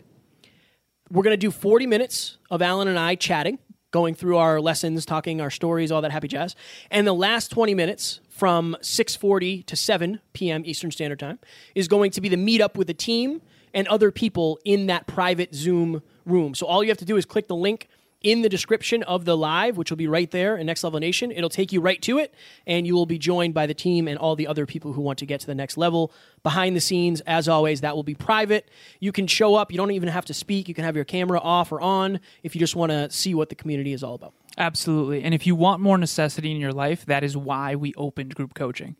We're 1.12 1.24
going 1.24 1.34
to 1.34 1.38
do 1.38 1.50
40 1.50 1.88
minutes 1.88 2.38
of 2.52 2.62
Alan 2.62 2.88
and 2.88 3.00
I 3.00 3.16
chatting, 3.16 3.58
going 3.90 4.14
through 4.14 4.38
our 4.38 4.62
lessons, 4.62 5.06
talking 5.06 5.42
our 5.42 5.50
stories, 5.50 5.92
all 5.92 6.02
that 6.04 6.12
happy 6.12 6.28
jazz. 6.28 6.56
And 6.92 7.08
the 7.08 7.14
last 7.14 7.50
20 7.50 7.74
minutes 7.74 8.22
from 8.30 8.78
6:40 8.82 9.66
to 9.66 9.76
7 9.76 10.22
p.m. 10.34 10.62
Eastern 10.66 10.92
Standard 10.92 11.20
Time 11.20 11.40
is 11.74 11.88
going 11.88 12.12
to 12.12 12.22
be 12.22 12.30
the 12.30 12.38
meetup 12.38 12.76
with 12.76 12.86
the 12.86 12.94
team 12.94 13.42
and 13.74 13.88
other 13.88 14.12
people 14.12 14.60
in 14.64 14.86
that 14.86 15.08
private 15.08 15.56
Zoom 15.56 16.04
room. 16.26 16.54
So 16.54 16.68
all 16.68 16.84
you 16.84 16.90
have 16.90 16.98
to 17.00 17.06
do 17.06 17.18
is 17.18 17.26
click 17.26 17.48
the 17.48 17.56
link 17.56 17.88
in 18.22 18.42
the 18.42 18.50
description 18.50 19.02
of 19.04 19.24
the 19.26 19.38
live, 19.38 19.78
which 19.78 19.90
will 19.90 19.98
be 19.98 20.08
right 20.08 20.30
there 20.32 20.58
in 20.58 20.66
Next 20.66 20.84
Level 20.84 21.00
Nation. 21.00 21.32
It'll 21.32 21.50
take 21.50 21.72
you 21.72 21.80
right 21.80 22.02
to 22.02 22.18
it, 22.18 22.34
and 22.68 22.86
you 22.86 22.94
will 22.94 23.06
be 23.06 23.18
joined 23.18 23.54
by 23.54 23.66
the 23.66 23.74
team 23.74 24.08
and 24.08 24.18
all 24.18 24.36
the 24.36 24.48
other 24.48 24.66
people 24.66 24.94
who 24.94 25.02
want 25.02 25.20
to 25.20 25.26
get 25.26 25.40
to 25.42 25.48
the 25.48 25.56
next 25.56 25.78
level. 25.78 26.12
Behind 26.44 26.76
the 26.76 26.82
scenes, 26.82 27.22
as 27.22 27.48
always, 27.48 27.82
that 27.82 27.96
will 27.96 28.04
be 28.04 28.16
private. 28.16 28.70
You 29.00 29.12
can 29.12 29.28
show 29.28 29.56
up. 29.56 29.72
You 29.72 29.78
don't 29.78 29.92
even 29.92 30.10
have 30.10 30.26
to 30.26 30.34
speak. 30.34 30.68
You 30.68 30.74
can 30.74 30.84
have 30.84 30.96
your 30.96 31.06
camera 31.06 31.40
off 31.40 31.72
or 31.72 31.80
on 31.80 32.20
if 32.44 32.56
you 32.56 32.60
just 32.60 32.76
want 32.76 32.92
to 32.92 33.10
see 33.10 33.34
what 33.34 33.50
the 33.50 33.56
community 33.56 33.94
is 33.94 34.04
all 34.04 34.16
about. 34.16 34.34
Absolutely. 34.58 35.24
And 35.24 35.34
if 35.34 35.48
you 35.48 35.56
want 35.56 35.82
more 35.82 35.98
necessity 35.98 36.52
in 36.52 36.58
your 36.58 36.74
life, 36.74 37.06
that 37.06 37.24
is 37.24 37.38
why 37.38 37.76
we 37.76 37.94
opened 37.96 38.36
group 38.36 38.54
coaching. 38.54 38.98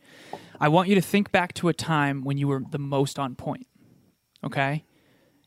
I 0.62 0.70
want 0.70 0.88
you 0.88 0.96
to 0.96 1.02
think 1.02 1.32
back 1.32 1.54
to 1.56 1.68
a 1.68 1.74
time 1.74 2.24
when 2.24 2.38
you 2.38 2.48
were 2.48 2.64
the 2.70 2.80
most 2.80 3.20
on 3.20 3.36
point. 3.36 3.68
Okay? 4.44 4.86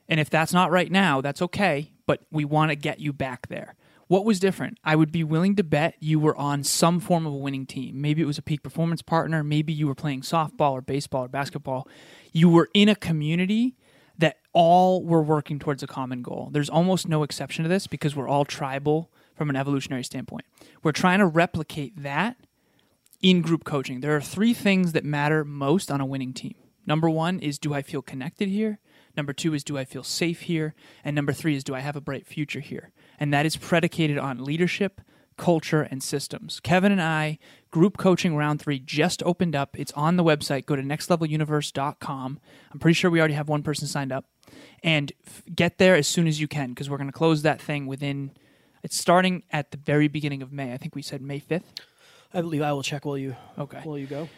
And 0.08 0.20
if 0.20 0.28
that's 0.28 0.52
not 0.52 0.70
right 0.70 0.90
now, 0.90 1.22
that's 1.22 1.40
okay, 1.40 1.91
but 2.12 2.20
we 2.30 2.44
want 2.44 2.70
to 2.70 2.76
get 2.76 3.00
you 3.00 3.10
back 3.10 3.48
there. 3.48 3.74
What 4.06 4.26
was 4.26 4.38
different? 4.38 4.78
I 4.84 4.96
would 4.96 5.10
be 5.10 5.24
willing 5.24 5.56
to 5.56 5.64
bet 5.64 5.94
you 5.98 6.20
were 6.20 6.36
on 6.36 6.62
some 6.62 7.00
form 7.00 7.24
of 7.24 7.32
a 7.32 7.36
winning 7.38 7.64
team. 7.64 8.02
Maybe 8.02 8.20
it 8.20 8.26
was 8.26 8.36
a 8.36 8.42
peak 8.42 8.62
performance 8.62 9.00
partner, 9.00 9.42
maybe 9.42 9.72
you 9.72 9.86
were 9.86 9.94
playing 9.94 10.20
softball 10.20 10.72
or 10.72 10.82
baseball 10.82 11.24
or 11.24 11.28
basketball. 11.28 11.88
You 12.30 12.50
were 12.50 12.68
in 12.74 12.90
a 12.90 12.94
community 12.94 13.76
that 14.18 14.40
all 14.52 15.02
were 15.02 15.22
working 15.22 15.58
towards 15.58 15.82
a 15.82 15.86
common 15.86 16.20
goal. 16.20 16.50
There's 16.52 16.68
almost 16.68 17.08
no 17.08 17.22
exception 17.22 17.62
to 17.62 17.70
this 17.70 17.86
because 17.86 18.14
we're 18.14 18.28
all 18.28 18.44
tribal 18.44 19.10
from 19.34 19.48
an 19.48 19.56
evolutionary 19.56 20.04
standpoint. 20.04 20.44
We're 20.82 20.92
trying 20.92 21.20
to 21.20 21.26
replicate 21.26 22.02
that 22.02 22.36
in 23.22 23.40
group 23.40 23.64
coaching. 23.64 24.00
There 24.02 24.14
are 24.14 24.20
three 24.20 24.52
things 24.52 24.92
that 24.92 25.06
matter 25.06 25.46
most 25.46 25.90
on 25.90 26.02
a 26.02 26.04
winning 26.04 26.34
team. 26.34 26.56
Number 26.86 27.08
one 27.08 27.38
is 27.38 27.58
do 27.58 27.72
I 27.72 27.80
feel 27.80 28.02
connected 28.02 28.50
here? 28.50 28.80
Number 29.16 29.32
two 29.32 29.54
is 29.54 29.62
do 29.64 29.76
I 29.78 29.84
feel 29.84 30.02
safe 30.02 30.42
here? 30.42 30.74
And 31.04 31.14
number 31.14 31.32
three 31.32 31.54
is 31.56 31.64
do 31.64 31.74
I 31.74 31.80
have 31.80 31.96
a 31.96 32.00
bright 32.00 32.26
future 32.26 32.60
here? 32.60 32.90
And 33.20 33.32
that 33.32 33.46
is 33.46 33.56
predicated 33.56 34.18
on 34.18 34.44
leadership, 34.44 35.00
culture, 35.36 35.82
and 35.82 36.02
systems. 36.02 36.60
Kevin 36.60 36.92
and 36.92 37.00
I, 37.02 37.38
group 37.70 37.96
coaching 37.98 38.36
round 38.36 38.60
three 38.60 38.78
just 38.78 39.22
opened 39.22 39.54
up. 39.56 39.78
It's 39.78 39.92
on 39.92 40.16
the 40.16 40.24
website. 40.24 40.66
Go 40.66 40.76
to 40.76 40.82
nextleveluniverse.com. 40.82 42.40
I'm 42.72 42.78
pretty 42.78 42.94
sure 42.94 43.10
we 43.10 43.18
already 43.18 43.34
have 43.34 43.48
one 43.48 43.62
person 43.62 43.86
signed 43.86 44.12
up. 44.12 44.24
And 44.82 45.12
f- 45.26 45.42
get 45.54 45.78
there 45.78 45.94
as 45.94 46.06
soon 46.06 46.26
as 46.26 46.40
you 46.40 46.48
can 46.48 46.70
because 46.70 46.90
we're 46.90 46.98
going 46.98 47.08
to 47.08 47.12
close 47.12 47.42
that 47.42 47.60
thing 47.60 47.86
within, 47.86 48.32
it's 48.82 48.98
starting 48.98 49.44
at 49.50 49.70
the 49.70 49.76
very 49.78 50.08
beginning 50.08 50.42
of 50.42 50.52
May. 50.52 50.72
I 50.72 50.76
think 50.76 50.94
we 50.94 51.02
said 51.02 51.22
May 51.22 51.40
5th. 51.40 51.62
I 52.34 52.40
believe 52.40 52.62
I 52.62 52.72
will 52.72 52.82
check 52.82 53.04
while 53.04 53.18
you 53.18 53.36
Okay. 53.58 53.80
while 53.84 53.98
you 53.98 54.06
go. 54.06 54.28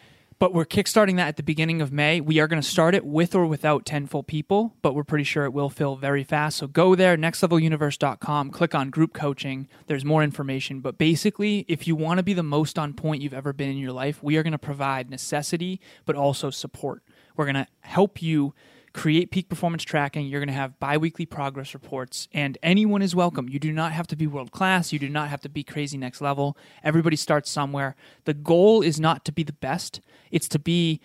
But 0.44 0.52
we're 0.52 0.66
kickstarting 0.66 1.16
that 1.16 1.28
at 1.28 1.36
the 1.38 1.42
beginning 1.42 1.80
of 1.80 1.90
May. 1.90 2.20
We 2.20 2.38
are 2.38 2.46
going 2.46 2.60
to 2.60 2.68
start 2.68 2.94
it 2.94 3.06
with 3.06 3.34
or 3.34 3.46
without 3.46 3.86
10 3.86 4.06
full 4.08 4.22
people, 4.22 4.74
but 4.82 4.94
we're 4.94 5.02
pretty 5.02 5.24
sure 5.24 5.46
it 5.46 5.54
will 5.54 5.70
fill 5.70 5.96
very 5.96 6.22
fast. 6.22 6.58
So 6.58 6.66
go 6.66 6.94
there, 6.94 7.16
nextleveluniverse.com, 7.16 8.50
click 8.50 8.74
on 8.74 8.90
group 8.90 9.14
coaching. 9.14 9.68
There's 9.86 10.04
more 10.04 10.22
information. 10.22 10.80
But 10.80 10.98
basically, 10.98 11.64
if 11.66 11.86
you 11.86 11.96
want 11.96 12.18
to 12.18 12.22
be 12.22 12.34
the 12.34 12.42
most 12.42 12.78
on 12.78 12.92
point 12.92 13.22
you've 13.22 13.32
ever 13.32 13.54
been 13.54 13.70
in 13.70 13.78
your 13.78 13.92
life, 13.92 14.22
we 14.22 14.36
are 14.36 14.42
going 14.42 14.52
to 14.52 14.58
provide 14.58 15.08
necessity, 15.08 15.80
but 16.04 16.14
also 16.14 16.50
support. 16.50 17.02
We're 17.38 17.46
going 17.46 17.54
to 17.54 17.66
help 17.80 18.20
you 18.20 18.52
create 18.94 19.30
peak 19.30 19.48
performance 19.48 19.82
tracking. 19.82 20.26
You're 20.26 20.40
going 20.40 20.48
to 20.48 20.54
have 20.54 20.78
biweekly 20.78 21.26
progress 21.26 21.74
reports, 21.74 22.28
and 22.32 22.56
anyone 22.62 23.02
is 23.02 23.14
welcome. 23.14 23.48
You 23.48 23.58
do 23.58 23.72
not 23.72 23.92
have 23.92 24.06
to 24.06 24.16
be 24.16 24.26
world 24.26 24.52
class. 24.52 24.92
You 24.92 24.98
do 24.98 25.10
not 25.10 25.28
have 25.28 25.42
to 25.42 25.48
be 25.48 25.62
crazy 25.62 25.98
next 25.98 26.20
level. 26.20 26.56
Everybody 26.82 27.16
starts 27.16 27.50
somewhere. 27.50 27.96
The 28.24 28.34
goal 28.34 28.80
is 28.80 28.98
not 28.98 29.24
to 29.26 29.32
be 29.32 29.42
the 29.42 29.52
best, 29.52 30.00
it's 30.30 30.48
to 30.48 30.58
be 30.58 31.00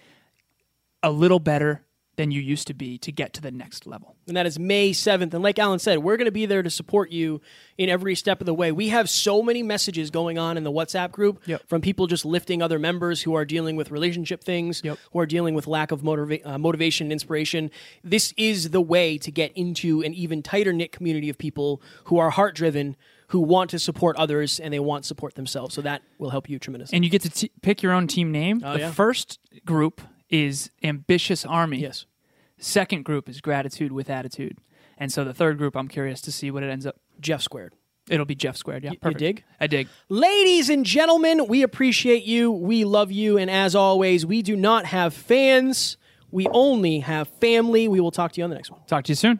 a 1.01 1.11
little 1.11 1.39
better 1.39 1.83
than 2.19 2.31
you 2.31 2.41
used 2.41 2.67
to 2.67 2.73
be 2.73 2.97
to 2.97 3.13
get 3.13 3.31
to 3.31 3.41
the 3.41 3.49
next 3.49 3.87
level. 3.87 4.13
And 4.27 4.35
that 4.35 4.45
is 4.45 4.59
May 4.59 4.91
7th. 4.91 5.33
And 5.33 5.41
like 5.41 5.57
Alan 5.57 5.79
said, 5.79 5.99
we're 5.99 6.17
going 6.17 6.25
to 6.25 6.31
be 6.33 6.45
there 6.45 6.61
to 6.61 6.69
support 6.69 7.11
you 7.11 7.39
in 7.77 7.87
every 7.87 8.13
step 8.13 8.41
of 8.41 8.45
the 8.45 8.53
way. 8.53 8.73
We 8.73 8.89
have 8.89 9.09
so 9.09 9.41
many 9.41 9.63
messages 9.63 10.11
going 10.11 10.37
on 10.37 10.57
in 10.57 10.65
the 10.65 10.71
WhatsApp 10.71 11.11
group 11.13 11.41
Yep. 11.45 11.61
from 11.69 11.79
people 11.79 12.07
just 12.07 12.25
lifting 12.25 12.61
other 12.61 12.77
members 12.77 13.21
who 13.21 13.35
are 13.35 13.45
dealing 13.45 13.77
with 13.77 13.89
relationship 13.89 14.43
things, 14.43 14.81
Yep. 14.83 14.97
who 15.13 15.19
are 15.19 15.25
dealing 15.25 15.53
with 15.55 15.65
lack 15.65 15.93
of 15.93 16.01
motiva- 16.01 16.45
uh, 16.45 16.57
motivation 16.57 17.05
and 17.05 17.13
inspiration. 17.13 17.71
This 18.03 18.33
is 18.35 18.71
the 18.71 18.81
way 18.81 19.17
to 19.17 19.31
get 19.31 19.53
into 19.55 20.01
an 20.01 20.13
even 20.13 20.43
tighter 20.43 20.73
knit 20.73 20.91
community 20.91 21.29
of 21.29 21.37
people 21.37 21.81
who 22.05 22.17
are 22.17 22.31
heart 22.31 22.53
driven, 22.53 22.97
who 23.27 23.39
want 23.39 23.69
to 23.69 23.79
support 23.79 24.17
others, 24.17 24.59
and 24.59 24.73
they 24.73 24.79
want 24.79 25.05
support 25.05 25.35
themselves. 25.35 25.73
So 25.73 25.81
that 25.83 26.01
will 26.17 26.31
help 26.31 26.49
you 26.49 26.59
tremendously. 26.59 26.97
And 26.97 27.05
you 27.05 27.09
get 27.09 27.21
to 27.21 27.29
t- 27.29 27.51
pick 27.61 27.81
your 27.81 27.93
own 27.93 28.07
team 28.07 28.29
name. 28.29 28.61
Oh, 28.65 28.73
the 28.73 28.79
yeah. 28.79 28.91
first 28.91 29.39
group 29.65 30.01
is 30.29 30.69
Ambitious 30.83 31.45
Army. 31.45 31.79
yes. 31.79 32.05
Second 32.57 33.05
group 33.05 33.29
is 33.29 33.39
Gratitude 33.39 33.91
with 33.91 34.09
Attitude. 34.09 34.57
And 34.97 35.13
so 35.13 35.23
the 35.23 35.33
third 35.33 35.57
group, 35.57 35.77
I'm 35.77 35.87
curious 35.87 36.19
to 36.21 36.31
see 36.31 36.51
what 36.51 36.61
it 36.61 36.69
ends 36.69 36.85
up. 36.85 36.97
Jeff 37.21 37.41
squared. 37.41 37.73
It'll 38.09 38.25
be 38.25 38.35
Jeff 38.35 38.57
squared. 38.57 38.83
Yeah, 38.83 38.91
you 38.91 38.99
perfect. 38.99 39.19
dig? 39.19 39.43
I 39.61 39.67
dig. 39.67 39.87
Ladies 40.09 40.69
and 40.69 40.85
gentlemen, 40.85 41.47
we 41.47 41.63
appreciate 41.63 42.23
you. 42.23 42.51
We 42.51 42.83
love 42.83 43.11
you. 43.11 43.37
And 43.37 43.49
as 43.49 43.75
always, 43.75 44.25
we 44.25 44.41
do 44.41 44.55
not 44.55 44.85
have 44.87 45.13
fans. 45.13 45.95
We 46.31 46.47
only 46.47 46.99
have 46.99 47.27
family. 47.39 47.87
We 47.87 47.99
will 47.99 48.11
talk 48.11 48.33
to 48.33 48.41
you 48.41 48.43
on 48.43 48.49
the 48.49 48.55
next 48.55 48.71
one. 48.71 48.81
Talk 48.87 49.05
to 49.05 49.11
you 49.11 49.15
soon. 49.15 49.39